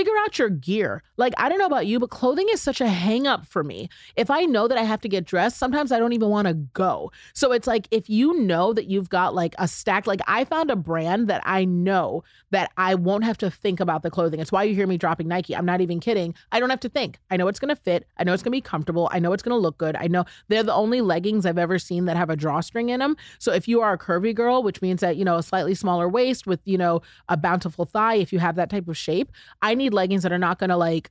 Figure 0.00 0.16
out 0.24 0.38
your 0.38 0.48
gear. 0.48 1.02
Like, 1.18 1.34
I 1.36 1.50
don't 1.50 1.58
know 1.58 1.66
about 1.66 1.86
you, 1.86 2.00
but 2.00 2.08
clothing 2.08 2.46
is 2.50 2.62
such 2.62 2.80
a 2.80 2.88
hang 2.88 3.26
up 3.26 3.44
for 3.44 3.62
me. 3.62 3.90
If 4.16 4.30
I 4.30 4.46
know 4.46 4.66
that 4.66 4.78
I 4.78 4.82
have 4.82 5.02
to 5.02 5.10
get 5.10 5.26
dressed, 5.26 5.58
sometimes 5.58 5.92
I 5.92 5.98
don't 5.98 6.14
even 6.14 6.30
want 6.30 6.48
to 6.48 6.54
go. 6.54 7.12
So 7.34 7.52
it's 7.52 7.66
like 7.66 7.86
if 7.90 8.08
you 8.08 8.40
know 8.40 8.72
that 8.72 8.86
you've 8.86 9.10
got 9.10 9.34
like 9.34 9.54
a 9.58 9.68
stack, 9.68 10.06
like 10.06 10.22
I 10.26 10.44
found 10.44 10.70
a 10.70 10.76
brand 10.76 11.28
that 11.28 11.42
I 11.44 11.66
know 11.66 12.24
that 12.50 12.72
I 12.78 12.94
won't 12.94 13.24
have 13.24 13.36
to 13.38 13.50
think 13.50 13.78
about 13.78 14.02
the 14.02 14.10
clothing. 14.10 14.40
It's 14.40 14.50
why 14.50 14.62
you 14.62 14.74
hear 14.74 14.86
me 14.86 14.96
dropping 14.96 15.28
Nike. 15.28 15.54
I'm 15.54 15.66
not 15.66 15.82
even 15.82 16.00
kidding. 16.00 16.34
I 16.50 16.60
don't 16.60 16.70
have 16.70 16.80
to 16.80 16.88
think. 16.88 17.18
I 17.30 17.36
know 17.36 17.48
it's 17.48 17.60
going 17.60 17.68
to 17.68 17.76
fit. 17.76 18.06
I 18.16 18.24
know 18.24 18.32
it's 18.32 18.42
going 18.42 18.52
to 18.52 18.56
be 18.56 18.62
comfortable. 18.62 19.10
I 19.12 19.18
know 19.18 19.34
it's 19.34 19.42
going 19.42 19.54
to 19.54 19.60
look 19.60 19.76
good. 19.76 19.96
I 19.96 20.06
know 20.06 20.24
they're 20.48 20.62
the 20.62 20.72
only 20.72 21.02
leggings 21.02 21.44
I've 21.44 21.58
ever 21.58 21.78
seen 21.78 22.06
that 22.06 22.16
have 22.16 22.30
a 22.30 22.36
drawstring 22.36 22.88
in 22.88 23.00
them. 23.00 23.18
So 23.38 23.52
if 23.52 23.68
you 23.68 23.82
are 23.82 23.92
a 23.92 23.98
curvy 23.98 24.34
girl, 24.34 24.62
which 24.62 24.80
means 24.80 25.02
that, 25.02 25.18
you 25.18 25.26
know, 25.26 25.36
a 25.36 25.42
slightly 25.42 25.74
smaller 25.74 26.08
waist 26.08 26.46
with, 26.46 26.60
you 26.64 26.78
know, 26.78 27.02
a 27.28 27.36
bountiful 27.36 27.84
thigh, 27.84 28.14
if 28.14 28.32
you 28.32 28.38
have 28.38 28.56
that 28.56 28.70
type 28.70 28.88
of 28.88 28.96
shape, 28.96 29.30
I 29.60 29.74
need 29.74 29.89
leggings 29.94 30.22
that 30.22 30.32
are 30.32 30.38
not 30.38 30.58
to 30.70 30.76
like 30.76 31.10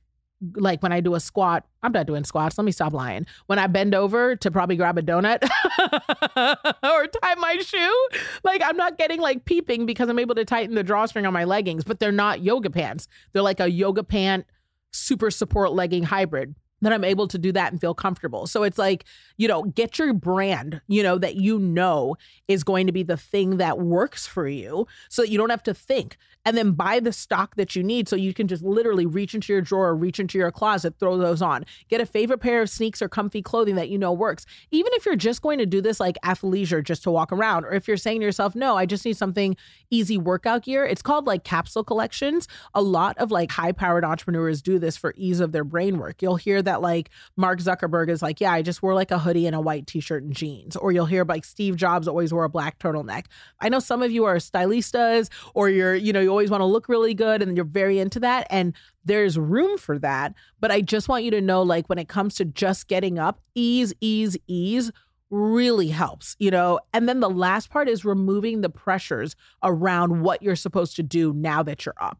like 0.54 0.82
when 0.82 0.92
I 0.92 1.00
do 1.00 1.14
a 1.14 1.20
squat, 1.20 1.66
I'm 1.82 1.92
not 1.92 2.06
doing 2.06 2.24
squats. 2.24 2.56
Let 2.56 2.64
me 2.64 2.72
stop 2.72 2.92
lying. 2.92 3.26
When 3.46 3.58
I 3.58 3.66
bend 3.66 3.94
over 3.94 4.36
to 4.36 4.50
probably 4.50 4.76
grab 4.76 4.96
a 4.96 5.02
donut 5.02 5.42
or 6.82 7.06
tie 7.06 7.34
my 7.34 7.58
shoe, 7.58 8.08
like 8.42 8.62
I'm 8.64 8.76
not 8.76 8.96
getting 8.96 9.20
like 9.20 9.44
peeping 9.44 9.84
because 9.86 10.08
I'm 10.08 10.18
able 10.18 10.34
to 10.36 10.44
tighten 10.44 10.74
the 10.74 10.82
drawstring 10.82 11.26
on 11.26 11.32
my 11.32 11.44
leggings, 11.44 11.84
but 11.84 12.00
they're 12.00 12.12
not 12.12 12.40
yoga 12.42 12.70
pants. 12.70 13.06
They're 13.32 13.42
like 13.42 13.60
a 13.60 13.70
yoga 13.70 14.02
pant 14.02 14.46
super 14.92 15.30
support 15.30 15.72
legging 15.72 16.04
hybrid 16.04 16.54
that 16.82 16.92
I'm 16.92 17.04
able 17.04 17.28
to 17.28 17.38
do 17.38 17.52
that 17.52 17.72
and 17.72 17.80
feel 17.80 17.94
comfortable. 17.94 18.46
So 18.46 18.62
it's 18.62 18.78
like, 18.78 19.04
you 19.36 19.48
know, 19.48 19.64
get 19.64 19.98
your 19.98 20.12
brand, 20.12 20.80
you 20.88 21.02
know, 21.02 21.18
that 21.18 21.36
you 21.36 21.58
know 21.58 22.16
is 22.48 22.64
going 22.64 22.86
to 22.86 22.92
be 22.92 23.02
the 23.02 23.16
thing 23.16 23.58
that 23.58 23.78
works 23.78 24.26
for 24.26 24.48
you 24.48 24.86
so 25.08 25.22
that 25.22 25.30
you 25.30 25.38
don't 25.38 25.50
have 25.50 25.62
to 25.64 25.74
think 25.74 26.16
and 26.44 26.56
then 26.56 26.72
buy 26.72 27.00
the 27.00 27.12
stock 27.12 27.56
that 27.56 27.76
you 27.76 27.82
need 27.82 28.08
so 28.08 28.16
you 28.16 28.32
can 28.32 28.48
just 28.48 28.62
literally 28.62 29.06
reach 29.06 29.34
into 29.34 29.52
your 29.52 29.60
drawer, 29.60 29.94
reach 29.94 30.18
into 30.18 30.38
your 30.38 30.50
closet, 30.50 30.94
throw 30.98 31.16
those 31.18 31.42
on. 31.42 31.64
Get 31.88 32.00
a 32.00 32.06
favorite 32.06 32.38
pair 32.38 32.62
of 32.62 32.70
sneaks 32.70 33.02
or 33.02 33.08
comfy 33.08 33.42
clothing 33.42 33.74
that 33.74 33.88
you 33.88 33.98
know 33.98 34.12
works. 34.12 34.46
Even 34.70 34.92
if 34.94 35.04
you're 35.04 35.16
just 35.16 35.42
going 35.42 35.58
to 35.58 35.66
do 35.66 35.80
this 35.80 36.00
like 36.00 36.16
athleisure 36.24 36.82
just 36.82 37.02
to 37.02 37.10
walk 37.10 37.32
around, 37.32 37.64
or 37.64 37.72
if 37.72 37.86
you're 37.86 37.96
saying 37.96 38.20
to 38.20 38.26
yourself, 38.26 38.54
no, 38.54 38.76
I 38.76 38.86
just 38.86 39.04
need 39.04 39.16
something 39.16 39.56
easy 39.90 40.16
workout 40.16 40.64
gear, 40.64 40.84
it's 40.84 41.02
called 41.02 41.26
like 41.26 41.44
capsule 41.44 41.84
collections. 41.84 42.48
A 42.74 42.82
lot 42.82 43.18
of 43.18 43.30
like 43.30 43.50
high 43.52 43.72
powered 43.72 44.04
entrepreneurs 44.04 44.62
do 44.62 44.78
this 44.78 44.96
for 44.96 45.12
ease 45.16 45.40
of 45.40 45.52
their 45.52 45.64
brain 45.64 45.98
work. 45.98 46.22
You'll 46.22 46.36
hear 46.36 46.62
that 46.62 46.69
like 46.78 47.10
Mark 47.36 47.58
Zuckerberg 47.58 48.08
is 48.08 48.22
like, 48.22 48.40
yeah, 48.40 48.52
I 48.52 48.62
just 48.62 48.82
wore 48.82 48.94
like 48.94 49.10
a 49.10 49.18
hoodie 49.18 49.46
and 49.46 49.56
a 49.56 49.60
white 49.60 49.86
t 49.86 50.00
shirt 50.00 50.22
and 50.22 50.32
jeans. 50.34 50.76
Or 50.76 50.92
you'll 50.92 51.06
hear 51.06 51.24
like 51.24 51.44
Steve 51.44 51.76
Jobs 51.76 52.06
always 52.06 52.32
wore 52.32 52.44
a 52.44 52.48
black 52.48 52.78
turtleneck. 52.78 53.26
I 53.60 53.68
know 53.68 53.80
some 53.80 54.02
of 54.02 54.10
you 54.12 54.24
are 54.24 54.36
stylistas 54.36 55.28
or 55.54 55.68
you're, 55.68 55.94
you 55.94 56.12
know, 56.12 56.20
you 56.20 56.30
always 56.30 56.50
want 56.50 56.60
to 56.60 56.66
look 56.66 56.88
really 56.88 57.14
good 57.14 57.42
and 57.42 57.56
you're 57.56 57.64
very 57.64 57.98
into 57.98 58.20
that. 58.20 58.46
And 58.50 58.74
there's 59.04 59.38
room 59.38 59.78
for 59.78 59.98
that. 59.98 60.34
But 60.60 60.70
I 60.70 60.80
just 60.80 61.08
want 61.08 61.24
you 61.24 61.30
to 61.32 61.40
know, 61.40 61.62
like, 61.62 61.88
when 61.88 61.98
it 61.98 62.08
comes 62.08 62.34
to 62.36 62.44
just 62.44 62.86
getting 62.86 63.18
up, 63.18 63.40
ease, 63.54 63.92
ease, 64.00 64.36
ease 64.46 64.92
really 65.30 65.88
helps, 65.88 66.36
you 66.38 66.50
know? 66.50 66.80
And 66.92 67.08
then 67.08 67.20
the 67.20 67.30
last 67.30 67.70
part 67.70 67.88
is 67.88 68.04
removing 68.04 68.60
the 68.60 68.68
pressures 68.68 69.36
around 69.62 70.22
what 70.22 70.42
you're 70.42 70.56
supposed 70.56 70.96
to 70.96 71.02
do 71.02 71.32
now 71.32 71.62
that 71.62 71.86
you're 71.86 71.94
up. 72.00 72.18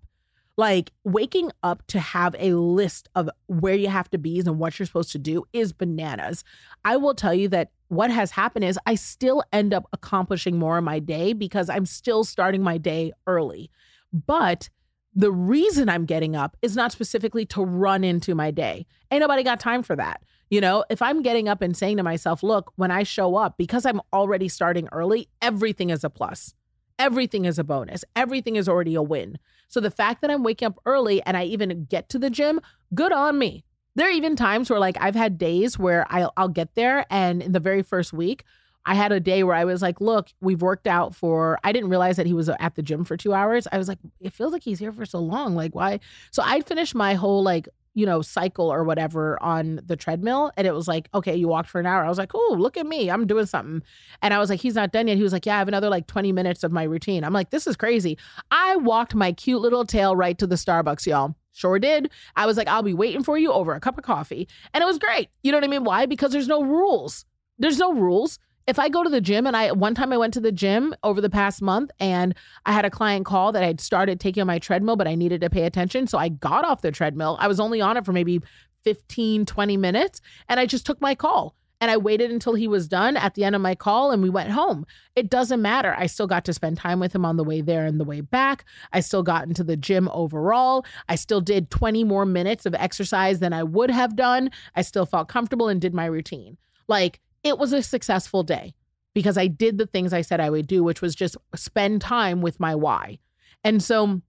Like 0.61 0.93
waking 1.05 1.53
up 1.63 1.87
to 1.87 1.99
have 1.99 2.37
a 2.39 2.53
list 2.53 3.09
of 3.15 3.31
where 3.47 3.75
you 3.75 3.89
have 3.89 4.11
to 4.11 4.19
be 4.19 4.41
and 4.41 4.59
what 4.59 4.79
you're 4.79 4.85
supposed 4.85 5.13
to 5.13 5.19
do 5.19 5.45
is 5.55 5.73
bananas. 5.73 6.45
I 6.85 6.99
will 6.99 7.15
tell 7.15 7.33
you 7.33 7.49
that 7.49 7.71
what 7.89 8.11
has 8.11 8.33
happened 8.33 8.67
is 8.67 8.79
I 8.85 8.95
still 8.97 9.43
end 9.55 9.73
up 9.73 9.89
accomplishing 9.95 10.59
more 10.59 10.77
in 10.77 10.85
my 10.85 10.99
day 10.99 11.33
because 11.33 11.71
I'm 11.71 11.87
still 11.87 12.25
starting 12.25 12.63
my 12.63 12.77
day 12.77 13.13
early. 13.27 13.71
But 14.13 14.69
the 15.15 15.33
reason 15.33 15.89
I'm 15.89 16.05
getting 16.05 16.37
up 16.37 16.59
is 16.61 16.77
not 16.77 16.93
specifically 16.93 17.47
to 17.47 17.65
run 17.65 18.05
into 18.05 18.35
my 18.35 18.51
day. 18.51 18.85
Ain't 19.11 19.23
nobody 19.23 19.43
got 19.43 19.61
time 19.61 19.83
for 19.83 19.97
that. 19.97 20.21
You 20.51 20.61
know, 20.61 20.85
if 20.91 21.01
I'm 21.01 21.23
getting 21.23 21.49
up 21.49 21.63
and 21.63 21.75
saying 21.75 21.97
to 21.97 22.03
myself, 22.03 22.43
look, 22.43 22.71
when 22.77 22.91
I 22.91 23.05
show 23.05 23.35
up, 23.35 23.57
because 23.57 23.87
I'm 23.87 24.03
already 24.13 24.51
starting 24.51 24.91
early, 24.93 25.31
everything 25.41 25.89
is 25.89 26.05
a 26.05 26.11
plus. 26.11 26.55
Everything 27.01 27.47
is 27.47 27.59
a 27.59 27.65
bonus. 27.65 28.05
Everything 28.15 28.57
is 28.57 28.69
already 28.69 28.95
a 28.95 29.03
win. 29.03 29.39
So 29.69 29.81
the 29.81 29.91
fact 29.91 30.21
that 30.21 30.31
I'm 30.31 30.43
waking 30.43 30.67
up 30.67 30.79
early 30.85 31.23
and 31.23 31.35
I 31.35 31.45
even 31.45 31.87
get 31.87 32.11
to 32.11 32.19
the 32.19 32.29
gym, 32.29 32.61
good 32.95 33.11
on 33.11 33.39
me. 33.39 33.65
There 33.95 34.07
are 34.07 34.13
even 34.13 34.37
times 34.37 34.69
where 34.69 34.79
like 34.79 34.99
I've 35.01 35.15
had 35.15 35.39
days 35.39 35.79
where 35.79 36.07
I'll, 36.11 36.31
I'll 36.37 36.49
get 36.49 36.75
there 36.75 37.07
and 37.09 37.43
in 37.43 37.53
the 37.53 37.59
very 37.59 37.83
first 37.83 38.13
week, 38.13 38.45
I 38.85 38.95
had 38.95 39.13
a 39.13 39.21
day 39.21 39.43
where 39.45 39.57
I 39.57 39.65
was 39.65 39.81
like, 39.81 39.99
look, 40.03 40.29
we've 40.43 40.61
worked 40.61 40.87
out 40.87 41.15
for, 41.15 41.59
I 41.65 41.73
didn't 41.73 41.89
realize 41.89 42.17
that 42.17 42.27
he 42.27 42.35
was 42.35 42.51
at 42.51 42.75
the 42.75 42.83
gym 42.83 43.05
for 43.05 43.17
two 43.17 43.33
hours. 43.33 43.67
I 43.73 43.79
was 43.79 43.89
like, 43.89 43.99
it 44.21 44.35
feels 44.35 44.53
like 44.53 44.63
he's 44.63 44.79
here 44.79 44.93
for 44.93 45.07
so 45.07 45.21
long. 45.21 45.55
Like, 45.55 45.75
why? 45.75 46.01
So 46.31 46.43
I 46.45 46.61
finished 46.61 46.95
my 46.95 47.15
whole 47.15 47.43
like 47.43 47.67
you 47.95 48.07
know, 48.07 48.23
cycle 48.23 48.73
or 48.73 48.85
whatever 48.85 49.41
on 49.43 49.81
the 49.85 49.97
treadmill. 49.97 50.53
And 50.57 50.67
it 50.67 50.73
was 50.73 50.87
like, 50.87 51.09
okay, 51.13 51.35
you 51.35 51.49
walked 51.49 51.69
for 51.69 51.81
an 51.81 51.87
hour. 51.87 52.05
I 52.05 52.09
was 52.09 52.19
like, 52.19 52.35
oh, 52.35 52.57
look 52.59 52.77
at 52.77 52.87
me. 52.87 53.11
I'm 53.11 53.27
doing 53.27 53.47
something. 53.47 53.83
And 54.23 54.33
I 54.33 54.39
was 54.39 54.49
like, 54.49 54.61
he's 54.61 54.75
not 54.75 54.93
done 54.93 55.09
yet. 55.09 55.17
He 55.17 55.23
was 55.23 55.33
like, 55.33 55.47
yeah, 55.47 55.57
I 55.57 55.59
have 55.59 55.69
another 55.69 55.89
like 55.89 56.07
20 56.07 56.33
minutes 56.33 56.63
of 56.63 56.73
my 56.73 56.85
routine. 56.85 57.25
I'm 57.25 57.33
like, 57.33 57.51
this 57.51 57.67
is 57.67 57.77
crazy. 57.77 58.17
I 58.51 58.77
walked 58.77 59.15
my 59.15 59.33
cute 59.33 59.61
little 59.61 59.85
tail 59.85 60.15
right 60.15 60.39
to 60.39 60.47
the 60.47 60.55
Starbucks, 60.55 61.07
y'all. 61.07 61.35
Sure 61.53 61.79
did. 61.79 62.11
I 62.37 62.47
was 62.47 62.57
like, 62.57 62.69
I'll 62.69 62.83
be 62.83 62.95
waiting 62.95 63.25
for 63.25 63.37
you 63.37 63.53
over 63.53 63.75
a 63.75 63.81
cup 63.81 63.99
of 63.99 64.05
coffee. 64.05 64.49
And 64.73 64.83
it 64.83 64.87
was 64.87 64.99
great. 64.99 65.29
You 65.43 65.51
know 65.51 65.59
what 65.59 65.65
I 65.65 65.69
mean? 65.69 65.85
Why? 65.85 66.07
Because 66.07 66.33
there's 66.33 66.49
no 66.49 66.63
rules. 66.63 67.25
There's 67.59 67.79
no 67.79 67.93
rules 67.93 68.39
if 68.71 68.79
I 68.79 68.89
go 68.89 69.03
to 69.03 69.11
the 69.11 69.21
gym 69.21 69.49
and 69.49 69.57
I 69.57 69.73
one 69.73 69.97
time 69.97 70.13
I 70.13 70.17
went 70.17 70.33
to 70.35 70.41
the 70.41 70.53
gym 70.53 70.95
over 71.03 71.21
the 71.21 71.29
past 71.29 71.61
month 71.61 71.91
and 71.99 72.37
I 72.67 72.73
had 72.73 72.85
a 72.85 72.91
client 72.91 73.27
call 73.27 73.51
that 73.51 73.65
I'd 73.65 73.81
started 73.81 74.21
taking 74.21 74.43
on 74.43 74.47
my 74.47 74.61
treadmill, 74.61 74.95
but 74.95 75.09
I 75.09 75.17
needed 75.17 75.41
to 75.41 75.51
pay 75.51 75.65
attention. 75.65 76.07
So 76.07 76.19
I 76.19 76.29
got 76.29 76.65
off 76.65 76.81
the 76.81 76.93
treadmill. 76.93 77.37
I 77.41 77.49
was 77.49 77.59
only 77.59 77.81
on 77.81 77.97
it 77.97 78.05
for 78.05 78.13
maybe 78.13 78.41
15, 78.85 79.45
20 79.45 79.77
minutes 79.77 80.21
and 80.49 80.61
I 80.61 80.67
just 80.67 80.87
took 80.87 81.01
my 81.01 81.17
call. 81.17 81.57
And 81.83 81.91
I 81.91 81.97
waited 81.97 82.31
until 82.31 82.55
he 82.55 82.69
was 82.69 82.87
done 82.87 83.17
at 83.17 83.35
the 83.35 83.43
end 83.43 83.57
of 83.57 83.63
my 83.63 83.75
call 83.75 84.13
and 84.13 84.23
we 84.23 84.31
went 84.31 84.51
home. 84.51 84.87
It 85.17 85.31
doesn't 85.31 85.63
matter. 85.63 85.97
I 85.99 86.07
still 86.07 86.29
got 86.29 86.45
to 86.45 86.53
spend 86.53 86.77
time 86.77 87.01
with 87.01 87.13
him 87.13 87.25
on 87.25 87.39
the 87.39 87.45
way 87.45 87.63
there 87.63 87.87
and 87.87 87.99
the 87.99 88.05
way 88.05 88.21
back. 88.21 88.67
I 88.93 89.01
still 89.01 89.25
got 89.25 89.49
into 89.49 89.65
the 89.65 89.79
gym 89.79 90.09
overall. 90.13 90.85
I 91.09 91.17
still 91.17 91.41
did 91.41 91.71
20 91.71 92.05
more 92.05 92.27
minutes 92.27 92.67
of 92.67 92.75
exercise 92.75 93.41
than 93.41 93.53
I 93.53 93.65
would 93.65 93.91
have 93.91 94.15
done. 94.15 94.51
I 94.77 94.83
still 94.83 95.07
felt 95.07 95.29
comfortable 95.29 95.69
and 95.69 95.81
did 95.81 95.95
my 95.95 96.05
routine. 96.05 96.59
Like 96.87 97.21
it 97.43 97.59
was 97.59 97.73
a 97.73 97.83
successful 97.83 98.43
day 98.43 98.75
because 99.15 99.37
I 99.37 99.47
did 99.47 99.79
the 99.79 99.87
things 99.87 100.13
I 100.13 100.21
said 100.21 100.41
I 100.41 100.51
would 100.51 100.67
do, 100.67 100.85
which 100.85 101.03
was 101.03 101.15
just 101.15 101.37
spend 101.55 102.01
time 102.01 102.43
with 102.43 102.61
my 102.61 102.75
why. 102.75 103.19
And 103.65 103.83
so 103.83 104.23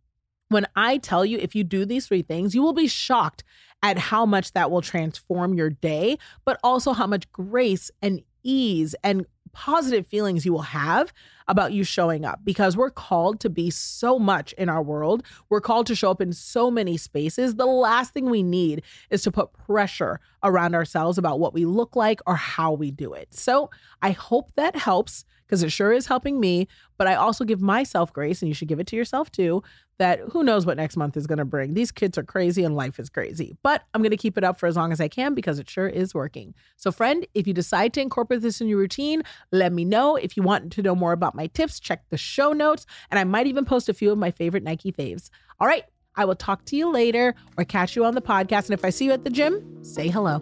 when 0.49 0.65
I 0.75 0.97
tell 0.97 1.25
you, 1.25 1.37
if 1.37 1.55
you 1.55 1.63
do 1.63 1.85
these 1.85 2.07
three 2.07 2.21
things, 2.23 2.53
you 2.53 2.61
will 2.61 2.73
be 2.73 2.87
shocked 2.87 3.43
at 3.83 3.97
how 3.97 4.25
much 4.25 4.53
that 4.53 4.69
will 4.69 4.81
transform 4.81 5.53
your 5.53 5.69
day, 5.69 6.17
but 6.45 6.59
also 6.63 6.93
how 6.93 7.07
much 7.07 7.31
grace 7.31 7.89
and 8.01 8.21
ease 8.43 8.95
and 9.03 9.25
positive 9.53 10.07
feelings 10.07 10.45
you 10.45 10.53
will 10.53 10.61
have 10.61 11.13
about 11.47 11.73
you 11.73 11.83
showing 11.83 12.25
up 12.25 12.39
because 12.43 12.77
we're 12.77 12.89
called 12.89 13.39
to 13.41 13.49
be 13.49 13.69
so 13.69 14.17
much 14.17 14.53
in 14.53 14.69
our 14.69 14.81
world. 14.81 15.23
We're 15.49 15.61
called 15.61 15.87
to 15.87 15.95
show 15.95 16.11
up 16.11 16.21
in 16.21 16.33
so 16.33 16.71
many 16.71 16.97
spaces. 16.97 17.55
The 17.55 17.65
last 17.65 18.13
thing 18.13 18.29
we 18.29 18.43
need 18.43 18.83
is 19.09 19.23
to 19.23 19.31
put 19.31 19.53
pressure 19.53 20.19
around 20.43 20.75
ourselves 20.75 21.17
about 21.17 21.39
what 21.39 21.53
we 21.53 21.65
look 21.65 21.95
like 21.95 22.21
or 22.25 22.35
how 22.35 22.71
we 22.73 22.91
do 22.91 23.13
it. 23.13 23.33
So 23.33 23.69
I 24.01 24.11
hope 24.11 24.51
that 24.55 24.75
helps 24.75 25.25
because 25.51 25.63
it 25.63 25.69
sure 25.69 25.91
is 25.91 26.07
helping 26.07 26.39
me. 26.39 26.67
But 26.97 27.07
I 27.07 27.15
also 27.15 27.43
give 27.43 27.61
myself 27.61 28.13
grace, 28.13 28.41
and 28.41 28.47
you 28.47 28.53
should 28.53 28.69
give 28.69 28.79
it 28.79 28.87
to 28.87 28.95
yourself 28.95 29.31
too, 29.31 29.61
that 30.01 30.19
who 30.31 30.43
knows 30.43 30.65
what 30.65 30.77
next 30.77 30.97
month 30.97 31.15
is 31.15 31.27
going 31.27 31.37
to 31.37 31.45
bring. 31.45 31.75
These 31.75 31.91
kids 31.91 32.17
are 32.17 32.23
crazy 32.23 32.63
and 32.63 32.75
life 32.75 32.99
is 32.99 33.07
crazy. 33.07 33.55
But 33.61 33.83
I'm 33.93 34.01
going 34.01 34.09
to 34.09 34.17
keep 34.17 34.35
it 34.35 34.43
up 34.43 34.59
for 34.59 34.65
as 34.65 34.75
long 34.75 34.91
as 34.91 34.99
I 34.99 35.07
can 35.07 35.35
because 35.35 35.59
it 35.59 35.69
sure 35.69 35.87
is 35.87 36.15
working. 36.15 36.55
So, 36.75 36.91
friend, 36.91 37.23
if 37.35 37.45
you 37.45 37.53
decide 37.53 37.93
to 37.93 38.01
incorporate 38.01 38.41
this 38.41 38.59
in 38.61 38.67
your 38.67 38.79
routine, 38.79 39.21
let 39.51 39.71
me 39.71 39.85
know. 39.85 40.15
If 40.15 40.35
you 40.35 40.41
want 40.41 40.71
to 40.71 40.81
know 40.81 40.95
more 40.95 41.11
about 41.11 41.35
my 41.35 41.45
tips, 41.45 41.79
check 41.79 42.01
the 42.09 42.17
show 42.17 42.51
notes, 42.51 42.87
and 43.11 43.19
I 43.19 43.23
might 43.25 43.45
even 43.45 43.63
post 43.63 43.89
a 43.89 43.93
few 43.93 44.11
of 44.11 44.17
my 44.17 44.31
favorite 44.31 44.63
Nike 44.63 44.91
faves. 44.91 45.29
All 45.59 45.67
right, 45.67 45.83
I 46.15 46.25
will 46.25 46.35
talk 46.35 46.65
to 46.65 46.75
you 46.75 46.91
later 46.91 47.35
or 47.55 47.63
catch 47.63 47.95
you 47.95 48.03
on 48.03 48.15
the 48.15 48.23
podcast. 48.23 48.65
And 48.65 48.73
if 48.73 48.83
I 48.83 48.89
see 48.89 49.05
you 49.05 49.11
at 49.11 49.23
the 49.23 49.29
gym, 49.29 49.83
say 49.83 50.07
hello. 50.07 50.41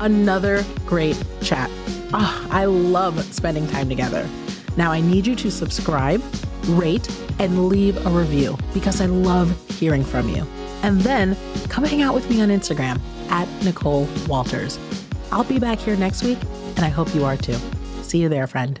Another 0.00 0.64
great 0.86 1.22
chat. 1.42 1.70
Oh, 2.14 2.48
I 2.50 2.64
love 2.64 3.22
spending 3.34 3.66
time 3.66 3.90
together. 3.90 4.26
Now, 4.76 4.92
I 4.92 5.00
need 5.00 5.26
you 5.26 5.34
to 5.36 5.50
subscribe, 5.50 6.22
rate, 6.68 7.08
and 7.38 7.68
leave 7.68 8.04
a 8.06 8.10
review 8.10 8.56
because 8.74 9.00
I 9.00 9.06
love 9.06 9.54
hearing 9.70 10.04
from 10.04 10.28
you. 10.28 10.46
And 10.82 11.00
then 11.00 11.36
come 11.68 11.84
hang 11.84 12.02
out 12.02 12.14
with 12.14 12.28
me 12.30 12.40
on 12.40 12.48
Instagram 12.48 13.00
at 13.30 13.48
Nicole 13.64 14.08
Walters. 14.26 14.78
I'll 15.32 15.44
be 15.44 15.58
back 15.58 15.78
here 15.78 15.96
next 15.96 16.22
week, 16.22 16.38
and 16.76 16.80
I 16.80 16.88
hope 16.88 17.14
you 17.14 17.24
are 17.24 17.36
too. 17.36 17.56
See 18.02 18.18
you 18.18 18.28
there, 18.28 18.46
friend. 18.46 18.80